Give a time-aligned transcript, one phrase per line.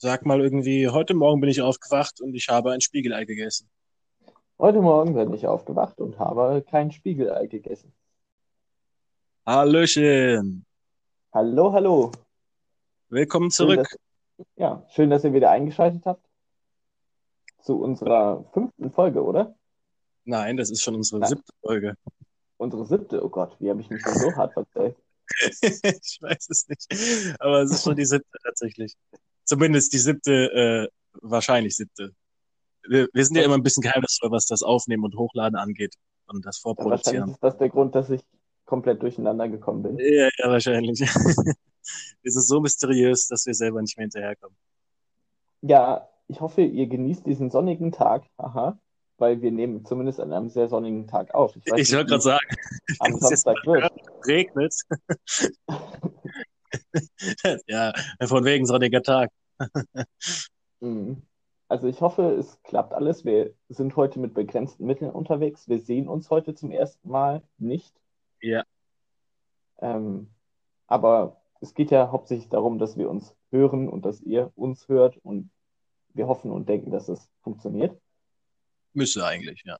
[0.00, 3.68] Sag mal irgendwie, heute Morgen bin ich aufgewacht und ich habe ein Spiegelei gegessen.
[4.56, 7.92] Heute Morgen bin ich aufgewacht und habe kein Spiegelei gegessen.
[9.44, 10.64] Hallöchen.
[11.32, 12.12] Hallo, hallo.
[13.08, 13.88] Willkommen Schön, zurück.
[14.36, 16.24] dass, ja, schön, dass ihr wieder eingeschaltet habt
[17.60, 19.56] zu unserer fünften Folge, oder?
[20.24, 21.30] Nein, das ist schon unsere Nein.
[21.30, 21.94] siebte Folge.
[22.56, 23.24] Unsere siebte.
[23.24, 24.96] Oh Gott, wie habe ich mich denn so hart verzählt?
[25.40, 27.40] ich weiß es nicht.
[27.40, 28.94] Aber es ist schon die siebte tatsächlich.
[29.48, 30.88] Zumindest die siebte, äh,
[31.22, 32.12] wahrscheinlich siebte.
[32.86, 35.94] Wir, wir sind ja immer ein bisschen geheimnisvoll, was das Aufnehmen und Hochladen angeht
[36.26, 37.30] und das Ja, wahrscheinlich Vorproduzieren.
[37.30, 38.20] ist das der Grund, dass ich
[38.66, 39.98] komplett durcheinander gekommen bin.
[39.98, 41.00] Ja, ja, wahrscheinlich.
[42.22, 44.54] Wir sind so mysteriös, dass wir selber nicht mehr hinterherkommen.
[45.62, 48.24] Ja, ich hoffe, ihr genießt diesen sonnigen Tag.
[48.36, 48.78] Aha.
[49.16, 51.56] Weil wir nehmen zumindest an einem sehr sonnigen Tag auf.
[51.56, 52.46] Ich, weiß Ich wollte gerade es sagen,
[53.00, 53.90] am es Samstag wird.
[54.26, 54.74] regnet.
[57.66, 57.92] ja,
[58.26, 59.30] von wegen sonniger Tag.
[60.80, 61.22] Mhm.
[61.68, 63.24] Also ich hoffe, es klappt alles.
[63.24, 65.68] Wir sind heute mit begrenzten Mitteln unterwegs.
[65.68, 67.94] Wir sehen uns heute zum ersten Mal nicht.
[68.40, 68.64] Ja,
[69.80, 70.30] Ähm,
[70.86, 75.16] aber es geht ja hauptsächlich darum, dass wir uns hören und dass ihr uns hört
[75.18, 75.50] und
[76.14, 78.00] wir hoffen und denken, dass es funktioniert.
[78.92, 79.78] müsste eigentlich, ja.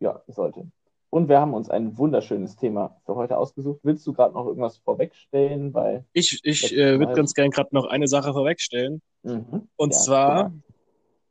[0.00, 0.70] Ja, sollte.
[1.16, 3.80] Und wir haben uns ein wunderschönes Thema für heute ausgesucht.
[3.84, 5.72] Willst du gerade noch irgendwas vorwegstellen?
[5.72, 9.00] Weil, Ich, ich äh, würde ganz gern gerade noch eine Sache vorwegstellen.
[9.22, 9.66] Mhm.
[9.76, 10.52] Und Ja, zwar,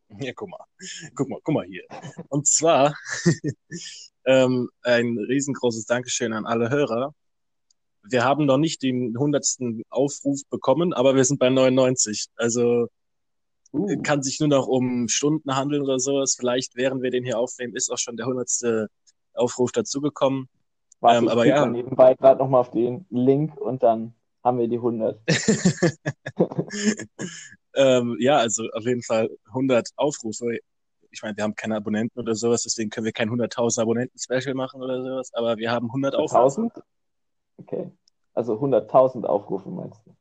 [0.09, 0.25] guck mal.
[0.25, 0.65] ja, guck mal,
[1.13, 1.83] guck mal, guck mal hier.
[2.29, 2.95] Und zwar
[4.25, 7.13] ähm, ein riesengroßes Dankeschön an alle Hörer.
[8.01, 12.25] Wir haben noch nicht den hundertsten Aufruf bekommen, aber wir sind bei 99.
[12.37, 12.87] Also
[13.71, 16.35] Uh, kann sich nur noch um Stunden handeln oder sowas.
[16.39, 18.87] Vielleicht, während wir den hier aufnehmen, ist auch schon der hundertste
[19.35, 20.49] Aufruf dazugekommen.
[20.99, 21.65] warte, ähm, aber ja.
[21.65, 25.19] nebenbei gerade nochmal auf den Link und dann haben wir die 100.
[27.75, 30.59] ähm, ja, also auf jeden Fall 100 Aufrufe.
[31.11, 34.81] Ich meine, wir haben keine Abonnenten oder sowas, deswegen können wir kein 100.000 Abonnenten-Special machen
[34.81, 36.37] oder sowas, aber wir haben 100 Aufrufe.
[36.37, 36.73] 1000?
[37.57, 37.91] Okay.
[38.33, 40.15] Also 100.000 Aufrufe meinst du?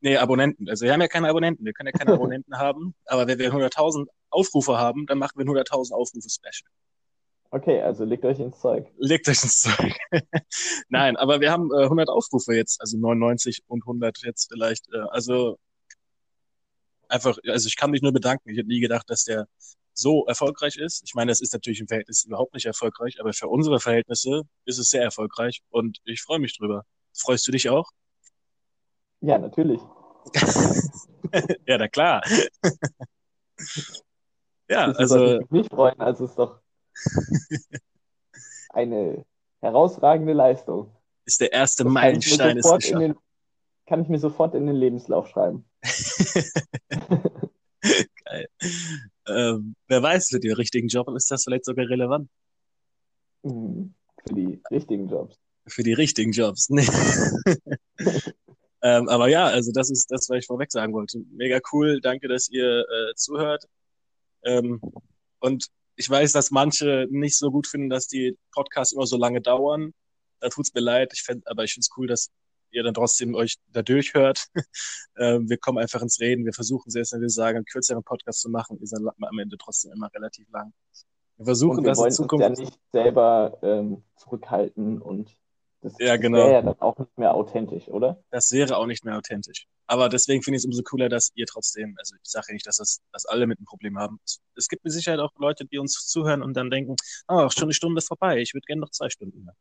[0.00, 0.68] Nee, Abonnenten.
[0.68, 3.52] Also wir haben ja keine Abonnenten, wir können ja keine Abonnenten haben, aber wenn wir
[3.52, 6.70] 100.000 Aufrufe haben, dann machen wir ein 100.000 Aufrufe-Special.
[7.50, 8.86] Okay, also legt euch ins Zeug.
[8.98, 9.96] Legt euch ins Zeug.
[10.88, 14.92] Nein, aber wir haben äh, 100 Aufrufe jetzt, also 99 und 100 jetzt vielleicht.
[14.92, 15.56] Äh, also
[17.08, 18.50] einfach, also ich kann mich nur bedanken.
[18.50, 19.46] Ich hätte nie gedacht, dass der
[19.92, 21.02] so erfolgreich ist.
[21.04, 24.78] Ich meine, das ist natürlich im Verhältnis überhaupt nicht erfolgreich, aber für unsere Verhältnisse ist
[24.78, 26.84] es sehr erfolgreich und ich freue mich drüber.
[27.14, 27.90] Freust du dich auch?
[29.20, 29.80] Ja, natürlich.
[31.66, 32.22] ja, na klar.
[34.68, 35.98] ja, also ich mich freuen?
[35.98, 36.60] Also es ist doch
[38.70, 39.24] eine
[39.60, 40.92] herausragende Leistung.
[41.24, 42.90] ist der erste Das kann ich Meilenstein in geschafft.
[42.90, 43.14] den,
[43.86, 45.64] kann ich mir sofort in den Lebenslauf schreiben.
[48.24, 48.48] Geil.
[49.28, 52.28] Ähm, wer weiß, für den richtigen Job ist das vielleicht sogar relevant.
[53.42, 53.94] Mhm.
[54.26, 55.38] Für die richtigen Jobs.
[55.66, 56.68] Für die richtigen Jobs.
[56.70, 56.86] Nee.
[58.82, 61.18] ähm, aber ja, also das ist das, was ich vorweg sagen wollte.
[61.32, 62.00] Mega cool.
[62.00, 63.64] Danke, dass ihr äh, zuhört.
[64.44, 64.80] Ähm,
[65.40, 69.40] und ich weiß, dass manche nicht so gut finden, dass die Podcasts immer so lange
[69.40, 69.92] dauern.
[70.40, 71.12] Da tut's mir leid.
[71.14, 72.30] Ich fänd, aber ich finde es cool, dass
[72.70, 74.46] ihr dann trotzdem euch da durchhört.
[75.18, 76.44] ähm, wir kommen einfach ins Reden.
[76.44, 79.56] Wir versuchen selbst, wenn wir sagen, einen kürzeren Podcast zu machen, ist er am Ende
[79.58, 80.72] trotzdem immer relativ lang.
[81.38, 82.42] Wir versuchen wir das in wollen uns Zukunft.
[82.42, 85.34] ja nicht selber ähm, zurückhalten und
[85.86, 86.38] das, Ja, genau.
[86.38, 88.22] wäre ja dann auch nicht mehr authentisch, oder?
[88.30, 89.66] Das wäre auch nicht mehr authentisch.
[89.86, 92.66] Aber deswegen finde ich es umso cooler, dass ihr trotzdem, also ich sage ja nicht,
[92.66, 94.18] dass das dass alle mit einem Problem haben.
[94.56, 96.96] Es, gibt mit Sicherheit auch Leute, die uns zuhören und dann denken,
[97.28, 99.54] oh, schon eine Stunde vorbei, ich würde gerne noch zwei Stunden mehr.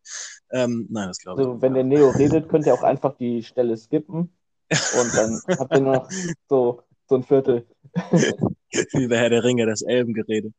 [0.52, 1.48] Ähm, nein, das glaube ich.
[1.48, 5.74] Also wenn der Neo redet, könnt ihr auch einfach die Stelle skippen und dann habt
[5.74, 6.10] ihr nur noch
[6.50, 7.68] so, so ein Viertel.
[7.94, 10.52] Wie bei Herr der Ringe, das Elbengerede.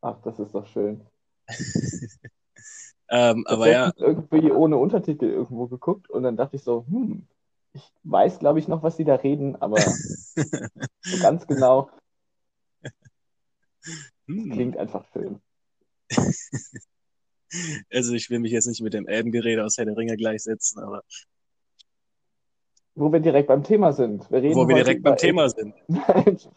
[0.00, 1.04] Ach, das ist doch schön.
[3.12, 6.86] Ähm, Ich aber habe ja, irgendwie ohne Untertitel irgendwo geguckt und dann dachte ich so,
[6.88, 7.26] hm,
[7.74, 9.76] ich weiß, glaube ich, noch, was sie da reden, aber
[11.02, 11.90] so ganz genau
[14.26, 15.40] hm, klingt einfach schön.
[17.92, 21.02] also ich will mich jetzt nicht mit dem Elbengerede aus Herr der Ringe gleichsetzen, aber
[22.94, 24.30] Wo wir direkt beim Thema sind.
[24.30, 25.74] Wir reden wo wir direkt beim Thema sind.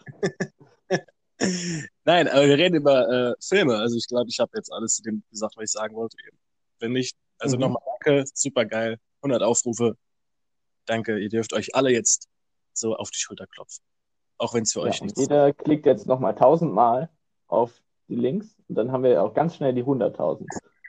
[2.05, 3.75] Nein, aber wir reden über äh, Filme.
[3.75, 6.15] Also ich glaube, ich habe jetzt alles zu dem gesagt, was ich sagen wollte.
[6.25, 6.37] Eben.
[6.79, 7.61] Wenn nicht, also Mhm.
[7.61, 9.97] nochmal danke, super geil, 100 Aufrufe.
[10.85, 12.27] Danke, ihr dürft euch alle jetzt
[12.73, 13.83] so auf die Schulter klopfen.
[14.37, 15.29] Auch wenn es für Ja, euch und nichts ist.
[15.29, 17.09] jeder klickt jetzt nochmal tausendmal
[17.47, 20.47] auf die Links und dann haben wir auch ganz schnell die 100.000.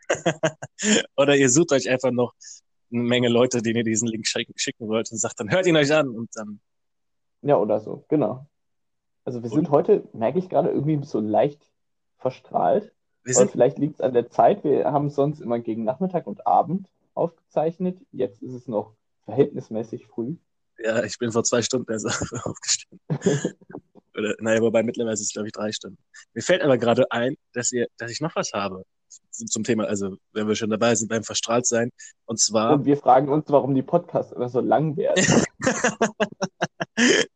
[1.16, 2.34] Oder ihr sucht euch einfach noch
[2.92, 5.76] eine Menge Leute, denen ihr diesen Link schicken, schicken wollt und sagt, dann hört ihn
[5.76, 6.60] euch an und dann
[7.42, 8.46] Ja, oder so, genau.
[9.24, 11.68] Also wir sind heute, merke ich gerade, irgendwie so leicht
[12.18, 12.92] verstrahlt.
[13.34, 14.62] Sind, vielleicht liegt es an der Zeit.
[14.64, 17.98] Wir haben sonst immer gegen Nachmittag und Abend aufgezeichnet.
[18.12, 18.92] Jetzt ist es noch
[19.24, 20.36] verhältnismäßig früh.
[20.78, 22.06] ja, ich bin vor zwei Stunden erst
[22.44, 23.00] aufgestanden.
[24.16, 25.98] Oder, naja, wobei mittlerweile ist es, glaube ich, drei Stunden.
[26.32, 28.84] Mir fällt aber gerade ein, dass ihr, dass ich noch was habe
[29.30, 31.90] zum Thema, also wenn wir schon dabei sind beim Verstrahltsein.
[32.24, 35.44] Und zwar, Und wir fragen uns, warum die Podcasts immer so lang werden.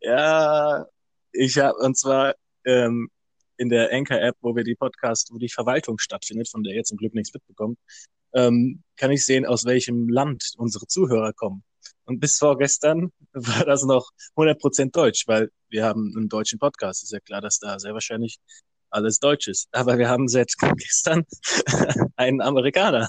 [0.00, 0.86] ja,
[1.32, 2.34] ich habe, und zwar
[2.64, 3.08] ähm,
[3.56, 6.98] in der Anchor-App, wo wir die Podcast, wo die Verwaltung stattfindet, von der ihr zum
[6.98, 7.78] Glück nichts mitbekommt,
[8.34, 11.64] ähm, kann ich sehen, aus welchem Land unsere Zuhörer kommen.
[12.04, 17.02] Und bis vorgestern war das noch 100% Deutsch, weil wir haben einen deutschen Podcast.
[17.02, 18.38] Ist ja klar, dass da sehr wahrscheinlich
[18.90, 19.68] alles Deutsch ist.
[19.72, 21.24] Aber wir haben seit gestern
[22.16, 23.08] einen Amerikaner,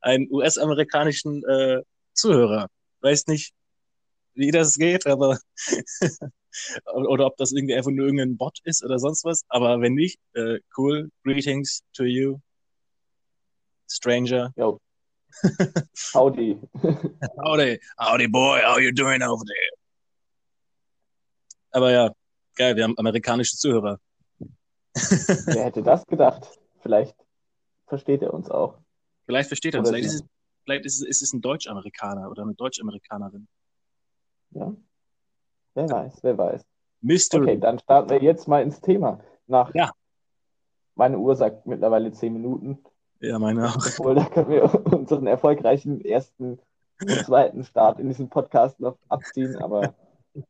[0.00, 1.82] einen US-amerikanischen äh,
[2.12, 2.68] Zuhörer.
[3.00, 3.52] Weiß nicht,
[4.34, 5.38] wie das geht, aber
[6.94, 9.44] oder ob das irgendwie einfach nur irgendein Bot ist oder sonst was.
[9.48, 11.10] Aber wenn nicht, äh, cool.
[11.24, 12.38] Greetings to you,
[13.88, 14.52] stranger.
[14.56, 14.80] Jo.
[16.14, 16.58] Howdy.
[17.44, 19.70] Howdy, howdy boy, how you doing over there?
[21.72, 22.10] Aber ja,
[22.54, 24.00] geil, wir haben amerikanische Zuhörer.
[24.94, 26.58] Wer hätte das gedacht?
[26.80, 27.14] Vielleicht
[27.86, 28.78] versteht er uns auch.
[29.26, 29.90] Vielleicht versteht er uns.
[29.90, 30.24] Vielleicht, ist es,
[30.64, 33.46] vielleicht ist, es, ist es ein Deutsch-Amerikaner oder eine Deutsch-Amerikanerin.
[34.52, 34.74] Ja?
[35.76, 36.64] Wer weiß, wer weiß.
[37.02, 37.42] Mystery.
[37.42, 39.20] Okay, dann starten wir jetzt mal ins Thema.
[39.46, 39.92] Nach Ja.
[40.94, 42.78] meine Uhr sagt mittlerweile zehn Minuten.
[43.20, 43.76] Ja, meine auch.
[43.76, 44.62] Obwohl, da können wir
[44.98, 46.58] unseren erfolgreichen ersten
[47.02, 49.56] und zweiten Start in diesem Podcast noch abziehen.
[49.56, 49.94] Aber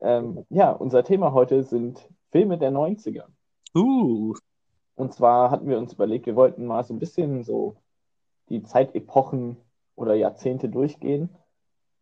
[0.00, 3.24] ähm, ja, unser Thema heute sind Filme der 90er.
[3.74, 4.34] Uh,
[4.94, 7.76] Und zwar hatten wir uns überlegt, wir wollten mal so ein bisschen so
[8.50, 9.56] die Zeitepochen
[9.96, 11.30] oder Jahrzehnte durchgehen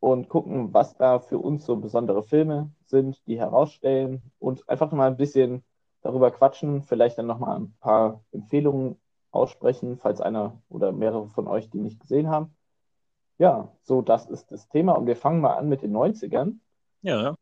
[0.00, 5.08] und gucken, was da für uns so besondere Filme sind, die herausstellen und einfach mal
[5.08, 5.64] ein bisschen
[6.02, 8.96] darüber quatschen, vielleicht dann nochmal ein paar Empfehlungen
[9.30, 12.54] aussprechen, falls einer oder mehrere von euch die nicht gesehen haben.
[13.38, 16.58] Ja, so das ist das Thema und wir fangen mal an mit den 90ern.
[17.02, 17.34] ja,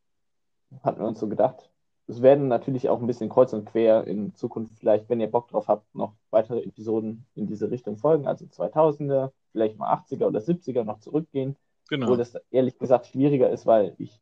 [0.83, 1.71] Hatten wir uns so gedacht.
[2.07, 5.49] Es werden natürlich auch ein bisschen kreuz und quer in Zukunft vielleicht, wenn ihr Bock
[5.49, 10.39] drauf habt, noch weitere Episoden in diese Richtung folgen, also 2000er, vielleicht mal 80er oder
[10.39, 12.05] 70er noch zurückgehen, genau.
[12.05, 14.19] obwohl das ehrlich gesagt schwieriger ist, weil ich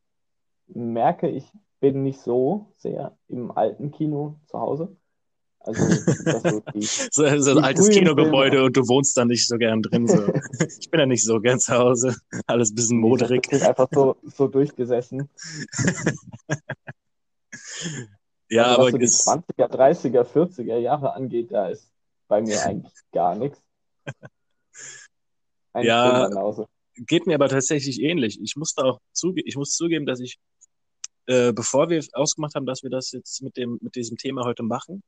[0.67, 1.45] merke, ich
[1.79, 4.95] bin nicht so sehr im alten Kino zu Hause.
[5.59, 5.83] Also,
[6.25, 6.81] das so die,
[7.12, 8.65] So, so ein altes Kinogebäude Filme.
[8.65, 10.07] und du wohnst da nicht so gern drin.
[10.07, 10.27] So.
[10.79, 12.15] ich bin da nicht so gern zu Hause.
[12.45, 13.45] Alles ein bisschen moderig.
[13.45, 15.29] Ich bin einfach so, so durchgesessen.
[18.50, 21.91] Ja, also, aber was so die es, 20er, 30er, 40er Jahre angeht, da ist
[22.27, 23.62] bei mir eigentlich gar nichts.
[25.73, 26.29] Ein Ja.
[26.95, 28.39] Geht mir aber tatsächlich ähnlich.
[28.42, 30.38] Ich musste auch zuge ich muss zugeben, dass ich,
[31.25, 34.63] äh, bevor wir ausgemacht haben, dass wir das jetzt mit dem, mit diesem Thema heute
[34.63, 35.03] machen,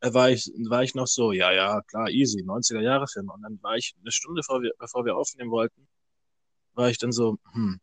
[0.00, 3.32] äh, war ich, war ich noch so, ja, ja, klar, easy, 90er Jahre Filme.
[3.32, 5.88] Und dann war ich eine Stunde, bevor wir, bevor wir aufnehmen wollten,
[6.74, 7.80] war ich dann so, hm,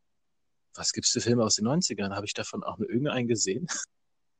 [0.75, 2.15] was gibt's für Filme aus den 90ern?
[2.15, 3.67] Habe ich davon auch nur irgendeinen gesehen?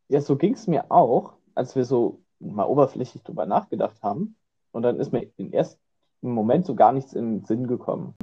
[0.10, 4.36] Ja, so ging es mir auch, als wir so mal oberflächlich drüber nachgedacht haben.
[4.72, 5.80] Und dann ist mir im ersten
[6.22, 8.14] Moment so gar nichts in den Sinn gekommen.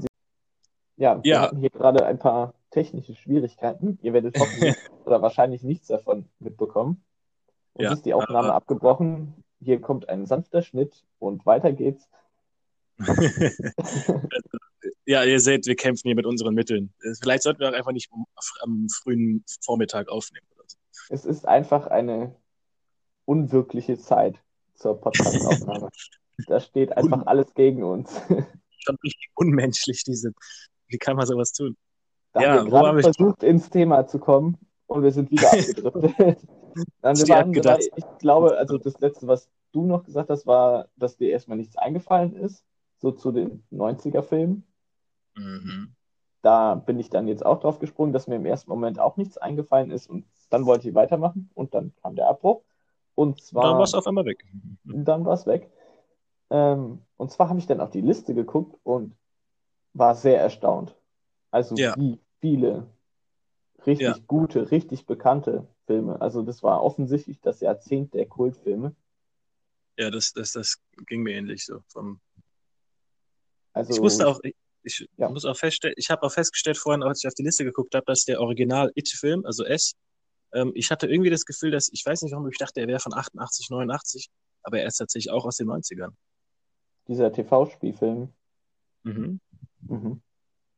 [1.00, 1.40] Ja, wir Ja.
[1.42, 3.98] hatten hier gerade ein paar technische Schwierigkeiten.
[4.02, 7.02] Ihr werdet hoffentlich oder wahrscheinlich nichts davon mitbekommen.
[7.72, 9.34] Und Ja, ist die Aufnahme aber- abgebrochen.
[9.62, 12.08] Hier kommt ein sanfter Schnitt und weiter geht's.
[15.06, 16.92] ja, ihr seht, wir kämpfen hier mit unseren Mitteln.
[17.02, 18.10] Äh, Vielleicht sollten wir auch einfach nicht
[18.62, 20.76] am frühen Vormittag aufnehmen oder so.
[21.08, 22.34] Es ist einfach eine
[23.24, 24.36] unwirkliche Zeit
[24.74, 25.88] zur Podcast-Aufnahme.
[26.46, 28.20] da steht einfach alles gegen uns.
[28.78, 30.32] Schon richtig unmenschlich, diese,
[30.90, 31.76] wie kann man sowas tun?
[32.32, 35.48] Da Ja, haben wir gerade ich- versucht, ins Thema zu kommen und wir sind wieder
[35.52, 36.14] abgedriftet.
[37.02, 40.86] Dann, wir waren dabei, ich glaube, also das letzte, was du noch gesagt hast, war,
[40.96, 42.64] dass dir erstmal nichts eingefallen ist,
[42.98, 44.64] so zu den 90er-Filmen.
[45.36, 45.94] Mhm.
[46.42, 49.36] Da bin ich dann jetzt auch drauf gesprungen, dass mir im ersten Moment auch nichts
[49.36, 52.62] eingefallen ist und dann wollte ich weitermachen und dann kam der Abbruch.
[53.14, 53.64] Und zwar.
[53.64, 54.44] Dann war es auf einmal weg.
[54.84, 55.70] dann war es weg.
[56.50, 59.14] Ähm, und zwar habe ich dann auf die Liste geguckt und
[59.94, 60.94] war sehr erstaunt.
[61.50, 61.94] Also Ja.
[61.96, 62.86] wie viele
[63.86, 64.16] richtig Ja.
[64.26, 66.20] gute, richtig bekannte Filme.
[66.20, 68.94] Also das war offensichtlich das Jahrzehnt der Kultfilme.
[69.98, 71.80] Ja, das, das, das ging mir ähnlich so.
[71.88, 72.20] Vom,
[73.72, 75.28] Also ich wusste auch, ich, ich Ja.
[75.28, 78.04] muss auch feststellen, ich habe auch festgestellt vorhin, als ich auf die Liste geguckt habe,
[78.06, 79.94] dass der Original It-Film, also S,
[80.52, 83.00] ähm, ich hatte irgendwie das Gefühl, dass, ich weiß nicht warum, ich dachte, er wäre
[83.00, 84.30] von 88, 89,
[84.62, 86.12] aber er ist tatsächlich auch aus den 90ern.
[87.08, 88.32] dieser TV-Spielfilm.
[89.02, 89.40] Mhm.
[89.82, 90.20] Mhm.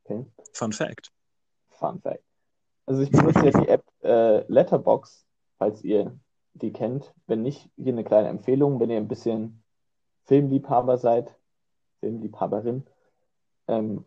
[0.04, 0.24] Okay.
[0.52, 1.12] Fun Fact.
[1.70, 2.22] Fun Fact.
[2.86, 5.24] Also ich benutze ja die App äh, Letterbox,
[5.58, 6.18] falls ihr
[6.54, 7.14] die kennt.
[7.26, 9.62] Wenn nicht, hier eine kleine Empfehlung, wenn ihr ein bisschen
[10.24, 11.34] Filmliebhaber seid,
[12.00, 12.84] Filmliebhaberin,
[13.68, 14.04] ähm,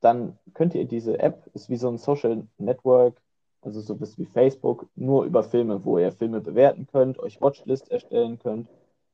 [0.00, 3.20] dann könnt ihr diese App, ist wie so ein Social Network,
[3.62, 7.90] also so was wie Facebook, nur über Filme, wo ihr Filme bewerten könnt, euch Watchlist
[7.90, 8.68] erstellen könnt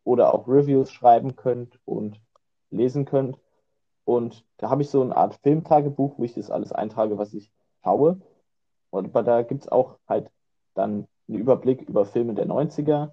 [0.04, 2.20] oder auch Reviews schreiben könnt und
[2.70, 3.38] lesen könnt.
[4.10, 7.52] Und da habe ich so eine Art Filmtagebuch, wo ich das alles eintrage, was ich
[7.84, 8.20] schaue.
[8.90, 10.32] Und da gibt es auch halt
[10.74, 13.12] dann einen Überblick über Filme der 90er.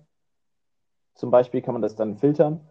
[1.14, 2.68] Zum Beispiel kann man das dann filtern.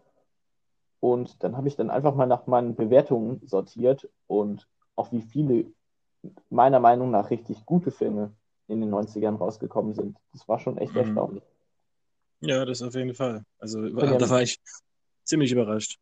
[0.99, 4.67] Und dann habe ich dann einfach mal nach meinen Bewertungen sortiert und
[4.97, 5.71] auch wie viele
[6.49, 8.33] meiner Meinung nach richtig gute Filme
[8.67, 10.17] in den 90ern rausgekommen sind.
[10.33, 10.99] Das war schon echt mhm.
[10.99, 11.43] erstaunlich.
[12.41, 13.45] Ja, das auf jeden Fall.
[13.57, 14.59] Also da war ich
[15.23, 15.97] ziemlich überrascht.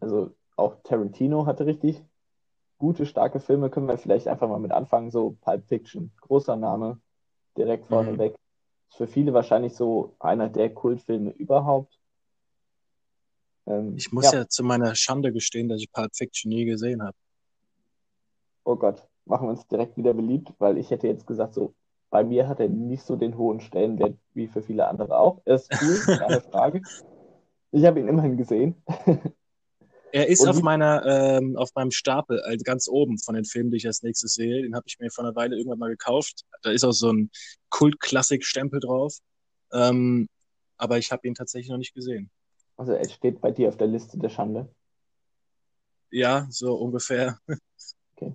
[0.00, 2.02] Also auch Tarantino hatte richtig
[2.78, 3.70] gute, starke Filme.
[3.70, 5.10] Können wir vielleicht einfach mal mit anfangen.
[5.10, 6.98] So Pulp Fiction, großer Name,
[7.56, 8.18] direkt vorne mhm.
[8.18, 8.34] weg.
[8.90, 11.98] Ist für viele wahrscheinlich so einer der Kultfilme überhaupt.
[13.66, 14.40] Ähm, ich muss ja.
[14.40, 17.16] ja zu meiner Schande gestehen, dass ich Pulp Fiction nie gesehen habe.
[18.64, 21.74] Oh Gott, machen wir uns direkt wieder beliebt, weil ich hätte jetzt gesagt, so
[22.10, 25.40] bei mir hat er nicht so den hohen Stellenwert wie für viele andere auch.
[25.44, 26.82] Er ist cool, keine Frage.
[27.72, 28.82] Ich habe ihn immerhin gesehen.
[30.16, 33.76] Er ist auf meiner, ähm, auf meinem Stapel, also ganz oben von den Filmen, die
[33.76, 34.62] ich als nächstes sehe.
[34.62, 36.46] Den habe ich mir vor einer Weile irgendwann mal gekauft.
[36.62, 37.30] Da ist auch so ein
[37.68, 39.18] Kult-Klassik-Stempel drauf.
[39.74, 40.26] Ähm,
[40.78, 42.30] aber ich habe ihn tatsächlich noch nicht gesehen.
[42.78, 44.70] Also er steht bei dir auf der Liste der Schande.
[46.10, 47.38] Ja, so ungefähr.
[48.16, 48.34] Okay.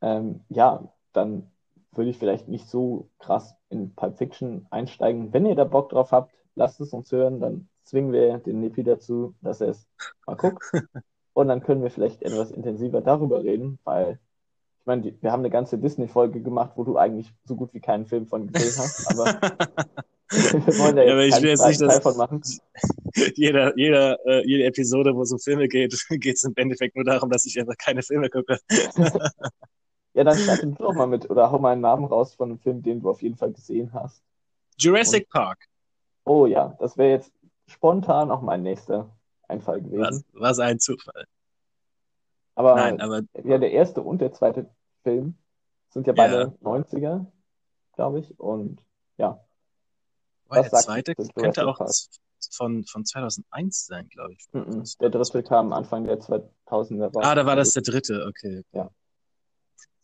[0.00, 1.48] Ähm, ja, dann
[1.92, 5.32] würde ich vielleicht nicht so krass in Pulp Fiction einsteigen.
[5.32, 8.82] Wenn ihr da Bock drauf habt, lasst es uns hören, dann zwingen wir den Nippy
[8.82, 9.86] dazu, dass er es
[10.26, 10.64] mal guckt.
[11.32, 14.18] Und dann können wir vielleicht etwas intensiver darüber reden, weil
[14.80, 18.06] ich meine, wir haben eine ganze Disney-Folge gemacht, wo du eigentlich so gut wie keinen
[18.06, 19.24] Film von gesehen hast, aber
[20.30, 22.40] wir wollen da jetzt, ja, ich will jetzt nicht, Teil von machen.
[23.34, 27.04] Jeder, jeder, äh, jede Episode, wo es um Filme geht, geht es im Endeffekt nur
[27.04, 28.58] darum, dass ich einfach keine Filme gucke.
[30.12, 32.58] Ja, dann starte du doch mal mit oder hau mal einen Namen raus von einem
[32.58, 34.22] Film, den du auf jeden Fall gesehen hast.
[34.78, 35.58] Jurassic Und, Park.
[36.24, 37.32] Oh ja, das wäre jetzt
[37.66, 39.10] spontan auch mein nächster
[39.48, 40.00] Einfall gewesen.
[40.00, 41.24] Was, was ein Zufall.
[42.54, 44.70] Aber, Nein, aber ja, der erste und der zweite
[45.02, 45.36] Film
[45.90, 46.68] sind ja beide ja.
[46.68, 47.26] 90er,
[47.94, 48.38] glaube ich.
[48.40, 48.82] Und
[49.18, 49.44] ja.
[50.46, 51.78] Weil der zweite könnte auch
[52.52, 54.46] von, von 2001 sein, glaube ich.
[54.52, 54.98] Mm -mm.
[54.98, 57.10] Der dritte kam Anfang der 2000er.
[57.22, 58.62] Ah, da war das der dritte, okay.
[58.72, 58.90] Ja.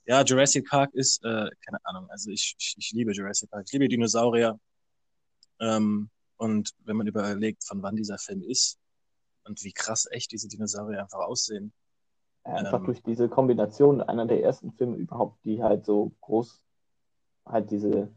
[0.04, 3.64] Ja, Jurassic Park ist, äh, keine Ahnung, also ich, ich, ich liebe Jurassic Park.
[3.66, 4.58] Ich liebe Dinosaurier.
[5.60, 8.78] Ähm, und wenn man überlegt, von wann dieser Film ist
[9.44, 11.72] und wie krass echt diese Dinosaurier einfach aussehen.
[12.44, 16.64] Ja, einfach ähm, durch diese Kombination einer der ersten Filme überhaupt, die halt so groß
[17.46, 18.08] halt diese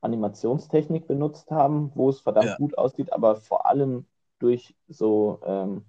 [0.00, 2.56] Animationstechnik benutzt haben, wo es verdammt ja.
[2.56, 4.06] gut aussieht, aber vor allem
[4.38, 5.84] durch so ähm,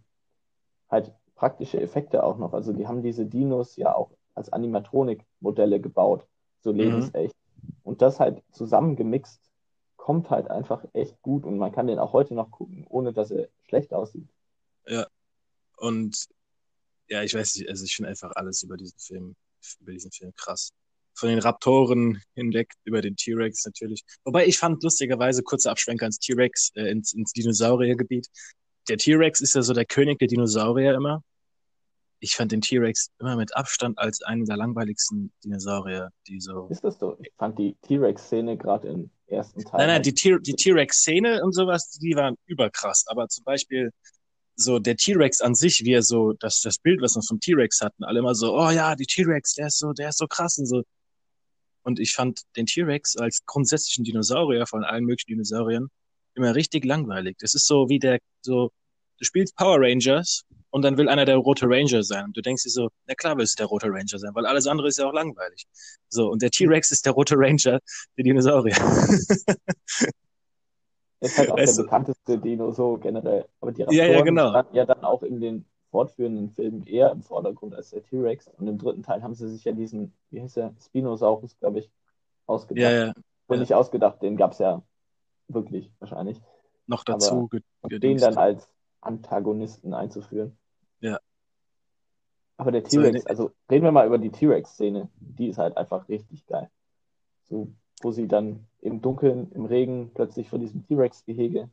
[0.90, 2.54] halt praktische Effekte auch noch.
[2.54, 6.26] Also die haben diese Dinos ja auch als Animatronik-Modelle gebaut,
[6.62, 6.80] so mhm.
[6.80, 7.36] lebensecht.
[7.62, 7.74] Mhm.
[7.84, 9.42] Und das halt zusammengemixt
[10.06, 13.32] kommt halt einfach echt gut und man kann den auch heute noch gucken, ohne dass
[13.32, 14.28] er schlecht aussieht.
[14.86, 15.08] Ja,
[15.78, 16.28] und
[17.08, 19.36] ja, ich weiß nicht, also ich finde einfach alles über diesen Film,
[19.80, 20.70] über diesen Film krass.
[21.16, 24.04] Von den Raptoren hinweg, über den T-Rex natürlich.
[24.24, 28.28] Wobei ich fand lustigerweise, kurzer Abschwenker ins T-Rex, äh, ins, ins Dinosauriergebiet.
[28.88, 31.24] Der T-Rex ist ja so der König der Dinosaurier immer
[32.20, 36.68] ich fand den T-Rex immer mit Abstand als einen der langweiligsten Dinosaurier, die so.
[36.70, 37.18] Ist das so?
[37.22, 39.88] Ich fand die T-Rex-Szene gerade im ersten Teil.
[39.88, 43.06] Nein, nein, die, T-Rex-Szene und sowas, die waren überkrass.
[43.08, 43.92] Aber zum Beispiel
[44.56, 47.82] so der T-Rex an sich, wie er so, das, das Bild, was wir vom T-Rex
[47.82, 50.58] hatten, alle immer so, oh ja, die T-Rex, der ist so, der ist so krass
[50.58, 50.84] und so.
[51.84, 55.90] Und ich fand den T-Rex als grundsätzlichen Dinosaurier von allen möglichen Dinosauriern
[56.36, 57.38] immer richtig langweilig.
[57.40, 58.72] Das ist so wie der, so,
[59.20, 60.44] du spielst Power Rangers
[60.76, 62.26] und dann will einer der rote Ranger sein.
[62.26, 64.68] Und du denkst dir so, na klar willst du der rote Ranger sein, weil alles
[64.68, 65.66] andere ist ja auch langweilig.
[66.10, 67.80] So, und der T-Rex ist der rote Ranger,
[68.18, 68.76] der Dinosaurier.
[71.22, 71.84] ist halt auch weißt der du?
[71.84, 73.46] bekannteste Dino so generell.
[73.62, 74.50] Aber die Raptoren ja, ja, genau.
[74.50, 78.50] standen ja dann auch in den fortführenden Filmen eher im Vordergrund als der T-Rex.
[78.58, 81.90] Und im dritten Teil haben sie sich ja diesen, wie heißt der, Spinosaurus, glaube ich,
[82.48, 82.84] ausgedacht.
[82.84, 83.14] Ja, ja.
[83.48, 83.62] Und ja.
[83.62, 84.84] nicht ausgedacht, den gab es ja
[85.48, 86.42] wirklich wahrscheinlich.
[86.86, 87.50] Noch dazu.
[87.82, 88.68] Aber den dann als
[89.00, 90.58] Antagonisten einzuführen.
[91.00, 91.20] Ja.
[92.58, 95.10] Aber der T-Rex, so, also reden wir mal über die T-Rex-Szene.
[95.20, 96.70] Die ist halt einfach richtig geil.
[97.44, 97.68] So,
[98.02, 101.70] wo sie dann im Dunkeln, im Regen plötzlich vor diesem T-Rex-Gehege.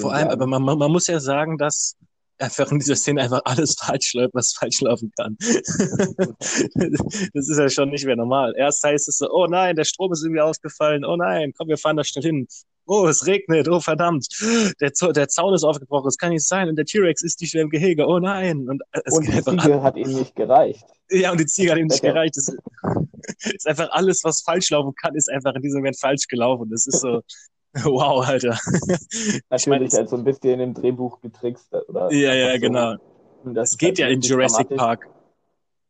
[0.00, 1.96] Vor allem, aber man, man muss ja sagen, dass
[2.38, 5.36] einfach in dieser Szene einfach alles falsch läuft, was falsch laufen kann.
[5.40, 8.54] das ist ja schon nicht mehr normal.
[8.56, 11.78] Erst heißt es so, oh nein, der Strom ist irgendwie ausgefallen, oh nein, komm, wir
[11.78, 12.46] fahren da schnell hin.
[12.88, 14.26] Oh, es regnet, oh verdammt,
[14.80, 17.62] der, der Zaun ist aufgebrochen, es kann nicht sein und der T-Rex ist nicht mehr
[17.62, 18.68] im Gehege, oh nein.
[18.68, 20.86] Und, es und die Ziege hat ihm nicht gereicht.
[21.10, 22.36] Ja, und die Ziege hat ihm nicht gereicht.
[22.36, 22.48] Das
[23.54, 26.70] ist einfach alles, was falsch laufen kann, ist einfach in diesem Moment falsch gelaufen.
[26.70, 27.20] Das ist so,
[27.84, 28.58] Wow, Alter.
[29.50, 31.72] Natürlich ich mein, halt so ein bisschen im Drehbuch getrickst.
[31.88, 32.60] Oder ja, ja, so.
[32.60, 32.94] genau.
[33.54, 35.08] Es geht halt ja in Jurassic Park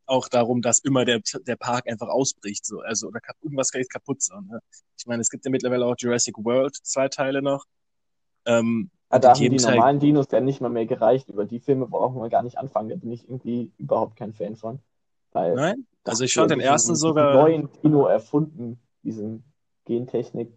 [0.09, 4.21] auch darum, dass immer der, der Park einfach ausbricht, so, also, oder irgendwas geht kaputt,
[4.21, 4.59] so, ne?
[4.97, 7.65] Ich meine, es gibt ja mittlerweile auch Jurassic World, zwei Teile noch.
[8.45, 9.75] Ähm, ja, da haben die Teil...
[9.75, 11.29] normalen Dinos ja nicht mal mehr gereicht.
[11.29, 12.89] Über die Filme brauchen wir gar nicht anfangen.
[12.89, 14.79] Da bin ich irgendwie überhaupt kein Fan von.
[15.31, 15.87] Weil Nein?
[16.03, 17.33] Also ich fand den ersten sogar.
[17.33, 19.43] neuen Dino erfunden, diesen
[19.85, 20.51] Gentechnik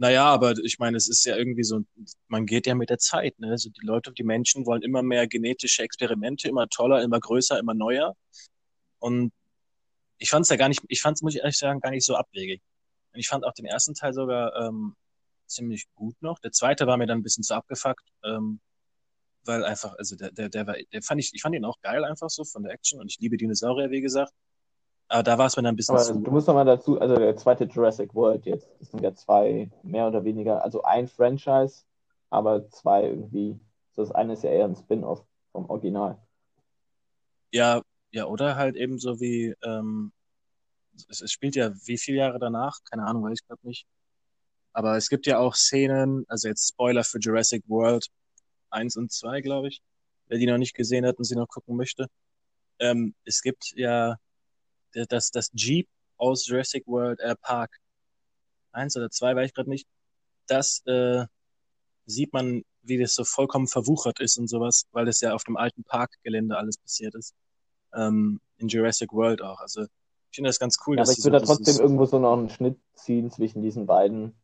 [0.00, 1.82] naja, aber ich meine, es ist ja irgendwie so,
[2.26, 3.50] man geht ja mit der Zeit, ne?
[3.50, 7.74] Also die Leute, die Menschen wollen immer mehr genetische Experimente, immer toller, immer größer, immer
[7.74, 8.16] neuer.
[8.98, 9.30] Und
[10.18, 12.06] ich fand es ja gar nicht, ich fand es, muss ich ehrlich sagen, gar nicht
[12.06, 12.62] so abwegig.
[13.12, 14.96] Und ich fand auch den ersten Teil sogar ähm,
[15.46, 16.38] ziemlich gut noch.
[16.38, 18.60] Der zweite war mir dann ein bisschen zu abgefuckt, ähm,
[19.44, 22.04] weil einfach, also der, der, der war, der fand ich, ich fand ihn auch geil
[22.06, 24.32] einfach so von der Action und ich liebe Dinosaurier, wie gesagt.
[25.12, 26.20] Aber da war es mir dann ein bisschen Aber zu.
[26.20, 29.68] Du musst noch mal dazu, also der zweite Jurassic World jetzt, das sind ja zwei
[29.82, 31.82] mehr oder weniger, also ein Franchise,
[32.30, 33.58] aber zwei irgendwie.
[33.96, 36.16] Das eine ist ja eher ein Spin-off vom Original.
[37.50, 40.12] Ja, ja, oder halt eben so wie, ähm,
[41.08, 43.88] es, es spielt ja wie viele Jahre danach, keine Ahnung, weiß ich glaube nicht.
[44.72, 48.06] Aber es gibt ja auch Szenen, also jetzt Spoiler für Jurassic World
[48.70, 49.82] 1 und 2, glaube ich,
[50.28, 52.06] wer die noch nicht gesehen hat und sie noch gucken möchte.
[52.78, 54.16] Ähm, es gibt ja
[54.92, 57.78] das, das Jeep aus Jurassic World äh, Park
[58.72, 59.86] eins oder zwei, weiß ich gerade nicht,
[60.46, 61.24] das äh,
[62.06, 65.56] sieht man, wie das so vollkommen verwuchert ist und sowas, weil das ja auf dem
[65.56, 67.34] alten Parkgelände alles passiert ist.
[67.94, 69.60] Ähm, in Jurassic World auch.
[69.60, 70.96] Also ich finde das ganz cool.
[70.96, 74.34] Ja, aber ich würde da trotzdem irgendwo so noch einen Schnitt ziehen zwischen diesen beiden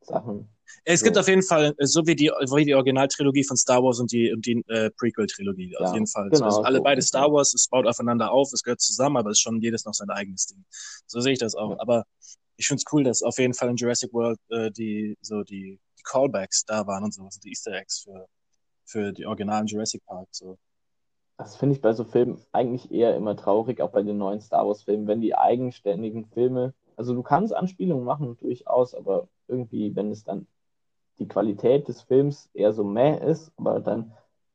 [0.00, 0.48] Sachen.
[0.84, 1.04] Es so.
[1.04, 4.12] gibt auf jeden Fall, äh, so wie die, wie die Originaltrilogie von Star Wars und
[4.12, 6.28] die, und die äh, Prequel-Trilogie, ja, auf jeden Fall.
[6.30, 6.82] Genau, also alle so.
[6.82, 9.84] beide Star Wars, es baut aufeinander auf, es gehört zusammen, aber es ist schon jedes
[9.84, 10.64] noch sein eigenes Ding.
[11.06, 11.70] So sehe ich das auch.
[11.70, 11.76] Ja.
[11.80, 12.04] Aber
[12.56, 15.78] ich finde es cool, dass auf jeden Fall in Jurassic World äh, die, so die,
[15.98, 18.26] die Callbacks da waren und so, also die Easter Eggs für,
[18.84, 20.28] für die originalen Jurassic Park.
[20.30, 20.58] So.
[21.38, 24.66] Das finde ich bei so Filmen eigentlich eher immer traurig, auch bei den neuen Star
[24.66, 30.24] Wars-Filmen, wenn die eigenständigen Filme, also du kannst Anspielungen machen, durchaus, aber irgendwie, wenn es
[30.24, 30.46] dann
[31.18, 34.12] die Qualität des Films eher so mäh ist, aber dann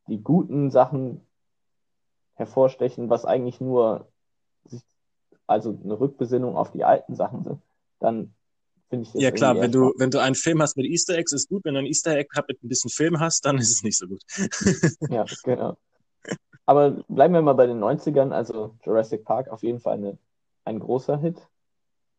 [0.08, 1.26] die guten Sachen
[2.36, 4.08] hervorstechen, was eigentlich nur
[5.48, 7.62] also eine Rückbesinnung auf die alten Sachen sind,
[8.00, 8.34] dann
[8.90, 11.34] finde ich das Ja klar, wenn du, wenn du einen Film hast mit Easter Eggs,
[11.34, 11.66] ist gut.
[11.66, 14.08] Wenn du einen Easter Egg mit ein bisschen Film hast, dann ist es nicht so
[14.08, 14.22] gut.
[15.10, 15.78] ja, genau.
[16.66, 20.18] Aber bleiben wir mal bei den 90ern, also Jurassic Park auf jeden Fall eine,
[20.64, 21.36] ein großer Hit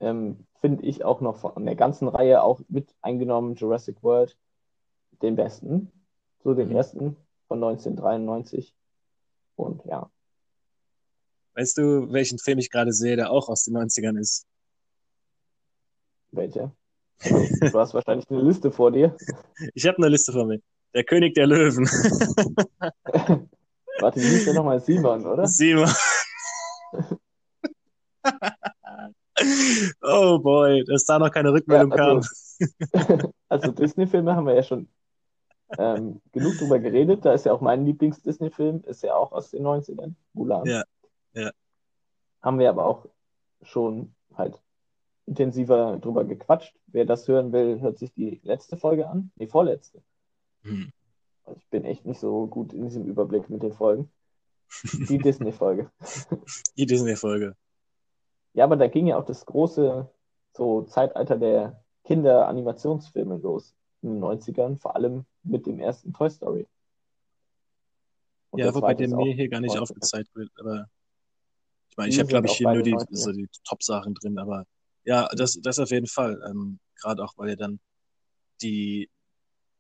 [0.03, 4.37] ähm, finde ich auch noch von der ganzen Reihe auch mit eingenommen, Jurassic World,
[5.23, 5.91] den besten.
[6.45, 6.77] So den mhm.
[6.77, 7.17] ersten
[7.49, 8.75] von 1993.
[9.57, 10.11] Und ja.
[11.55, 14.47] Weißt du, welchen Film ich gerade sehe, der auch aus den 90ern ist?
[16.33, 16.75] Welcher?
[17.21, 19.17] du hast wahrscheinlich eine Liste vor dir.
[19.75, 20.61] Ich habe eine Liste vor mir.
[20.95, 21.87] Der König der Löwen.
[24.01, 24.81] Warte, wie hieß der nochmal?
[24.81, 25.47] Simon, oder?
[25.47, 25.89] Simon.
[30.03, 32.29] oh boy, dass da noch keine Rückmeldung ja, also,
[33.11, 33.33] kam.
[33.49, 34.89] also Disney-Filme haben wir ja schon
[35.79, 37.25] ähm, genug drüber geredet.
[37.25, 40.67] Da ist ja auch mein Lieblings-Disney-Film, ist ja auch aus den 90ern, Mulan.
[40.67, 40.85] Ja,
[41.35, 41.51] ja.
[42.41, 43.07] Haben wir aber auch
[43.63, 44.61] schon halt
[45.27, 46.75] intensiver drüber gequatscht.
[46.87, 49.31] Wer das hören will, hört sich die letzte Folge an.
[49.37, 50.03] Die vorletzte.
[50.63, 50.93] Hm.
[51.45, 54.11] Also ich bin echt nicht so gut in diesem Überblick mit den Folgen.
[55.09, 55.91] Die Disney-Folge.
[56.77, 57.57] Die Disney-Folge.
[58.55, 60.09] Ja, aber da ging ja auch das große
[60.53, 66.67] so Zeitalter der Kinder-Animationsfilme los in den 90ern, vor allem mit dem ersten Toy Story.
[68.51, 70.89] Und ja, wobei der mir hier gar nicht aufgezeigt wird, aber
[71.89, 74.67] ich meine, ich habe, glaube ich, hier nur die, so die Top-Sachen drin, aber
[75.05, 76.41] ja, das, das auf jeden Fall.
[76.49, 77.81] Ähm, Gerade auch, weil ja dann
[78.63, 79.11] die,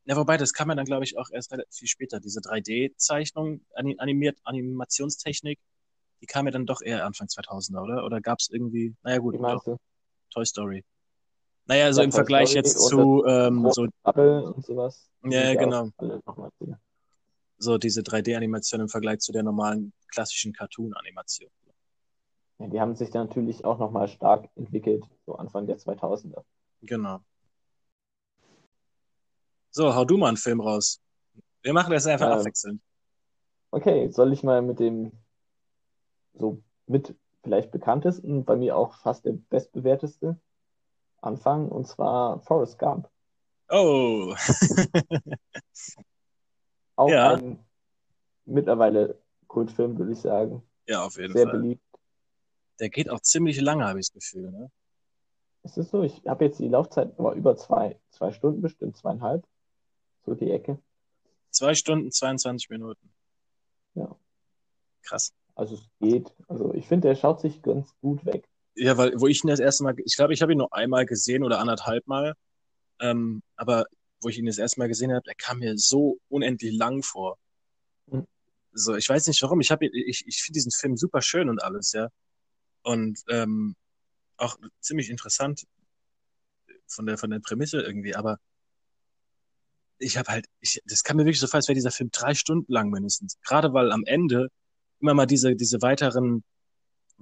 [0.04, 3.64] ja, wobei, das kam ja dann, glaube ich, auch erst relativ viel später, diese 3D-Zeichnung,
[3.74, 5.60] animiert, Animationstechnik,
[6.22, 8.04] die kam ja dann doch eher Anfang 2000er, oder?
[8.04, 9.36] Oder gab es irgendwie, naja gut,
[10.30, 10.84] Toy Story.
[11.66, 15.10] Naja, so ja, im Vergleich Story jetzt zu ähm, so und sowas.
[15.24, 15.90] Ja, genau.
[17.58, 21.50] So diese 3D-Animation im Vergleich zu der normalen klassischen Cartoon-Animation.
[22.58, 26.42] Ja, die haben sich dann natürlich auch nochmal stark entwickelt, so Anfang der 2000er.
[26.82, 27.20] Genau.
[29.70, 31.00] So, hau du mal einen Film raus.
[31.62, 32.80] Wir machen das einfach ähm, abwechselnd.
[33.70, 35.12] Okay, soll ich mal mit dem
[36.34, 40.38] so mit vielleicht bekanntesten, bei mir auch fast der bestbewerteste
[41.20, 43.08] anfangen, und zwar Forrest Gump.
[43.68, 44.34] Oh.
[46.96, 47.34] Auch Ja.
[47.34, 47.58] ein
[48.44, 50.62] mittlerweile Kultfilm, würde ich sagen.
[50.86, 51.58] ja, auf jeden Sehr Fall.
[51.58, 51.82] beliebt.
[52.80, 54.50] Der geht auch ziemlich lange, habe ich das Gefühl.
[54.50, 54.70] Ne?
[55.62, 59.46] Es ist so, ich habe jetzt die Laufzeit war über zwei, zwei Stunden bestimmt, zweieinhalb.
[60.24, 60.78] So die Ecke.
[61.50, 63.12] Zwei Stunden, 22 Minuten.
[63.94, 64.16] Ja.
[65.02, 65.32] Krass.
[65.54, 66.34] Also es geht.
[66.48, 68.48] Also ich finde, der schaut sich ganz gut weg.
[68.74, 71.04] Ja, weil, wo ich ihn das erste Mal, ich glaube, ich habe ihn nur einmal
[71.04, 72.34] gesehen oder anderthalb Mal.
[73.00, 73.86] Ähm, aber
[74.20, 77.38] wo ich ihn das erste Mal gesehen habe, er kam mir so unendlich lang vor.
[78.06, 78.26] Mhm.
[78.72, 79.60] So, ich weiß nicht warum.
[79.60, 82.08] Ich habe, ich, ich finde diesen Film super schön und alles, ja.
[82.82, 83.76] Und ähm,
[84.36, 85.64] auch ziemlich interessant
[86.86, 88.14] von der von der Prämisse irgendwie.
[88.14, 88.38] Aber
[89.98, 92.34] ich habe halt, ich, das kam mir wirklich so vor, als wäre dieser Film drei
[92.34, 93.38] Stunden lang mindestens.
[93.42, 94.48] Gerade weil am Ende
[95.02, 96.42] immer mal diese diese weiteren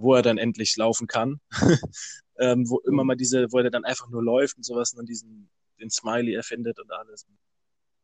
[0.00, 1.40] wo er dann endlich laufen kann.
[2.38, 5.06] ähm, wo immer mal diese, wo er dann einfach nur läuft und sowas und dann
[5.06, 7.26] diesen, den Smiley erfindet und alles.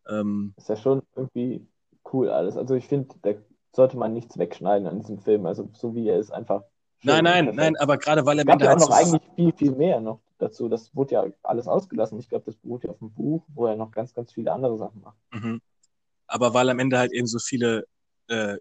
[0.08, 1.66] Ähm, Ist ja schon irgendwie
[2.12, 2.56] cool alles.
[2.56, 3.32] Also ich finde, da
[3.74, 5.46] sollte man nichts wegschneiden an diesem Film.
[5.46, 6.62] Also so wie er ist, einfach.
[7.02, 7.56] nein, nein, perfekt.
[7.56, 10.00] nein, aber gerade weil er gab Ende ja auch noch so, eigentlich viel, viel mehr
[10.00, 10.68] noch dazu.
[10.68, 12.18] Das wurde ja alles ausgelassen.
[12.18, 14.76] Ich glaube, das beruht ja auf dem Buch, wo er noch ganz, ganz viele andere
[14.76, 15.18] Sachen macht.
[15.32, 15.60] mhm.
[16.26, 17.86] aber weil am Ende halt eben so viele
[18.28, 18.58] äh,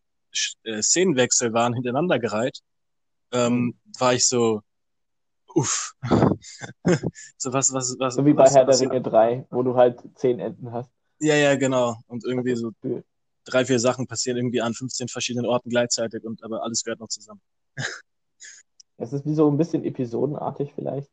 [0.64, 2.60] äh, Szenenwechsel waren hintereinander gereiht,
[3.32, 4.62] ähm, war ich so,
[5.54, 5.96] uff.
[7.38, 8.16] so was, was, was.
[8.16, 10.92] So wie bei was, Herr der Ringe 3, wo du halt zehn Enden hast.
[11.20, 11.96] Ja, ja, genau.
[12.08, 13.04] Und irgendwie so Für-
[13.46, 17.10] drei, vier Sachen passieren irgendwie an 15 verschiedenen Orten gleichzeitig und aber alles gehört noch
[17.10, 17.42] zusammen.
[18.98, 21.12] Es ist wie so ein bisschen episodenartig vielleicht.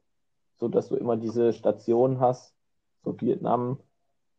[0.61, 2.55] So dass du immer diese Stationen hast,
[3.03, 3.81] so Vietnam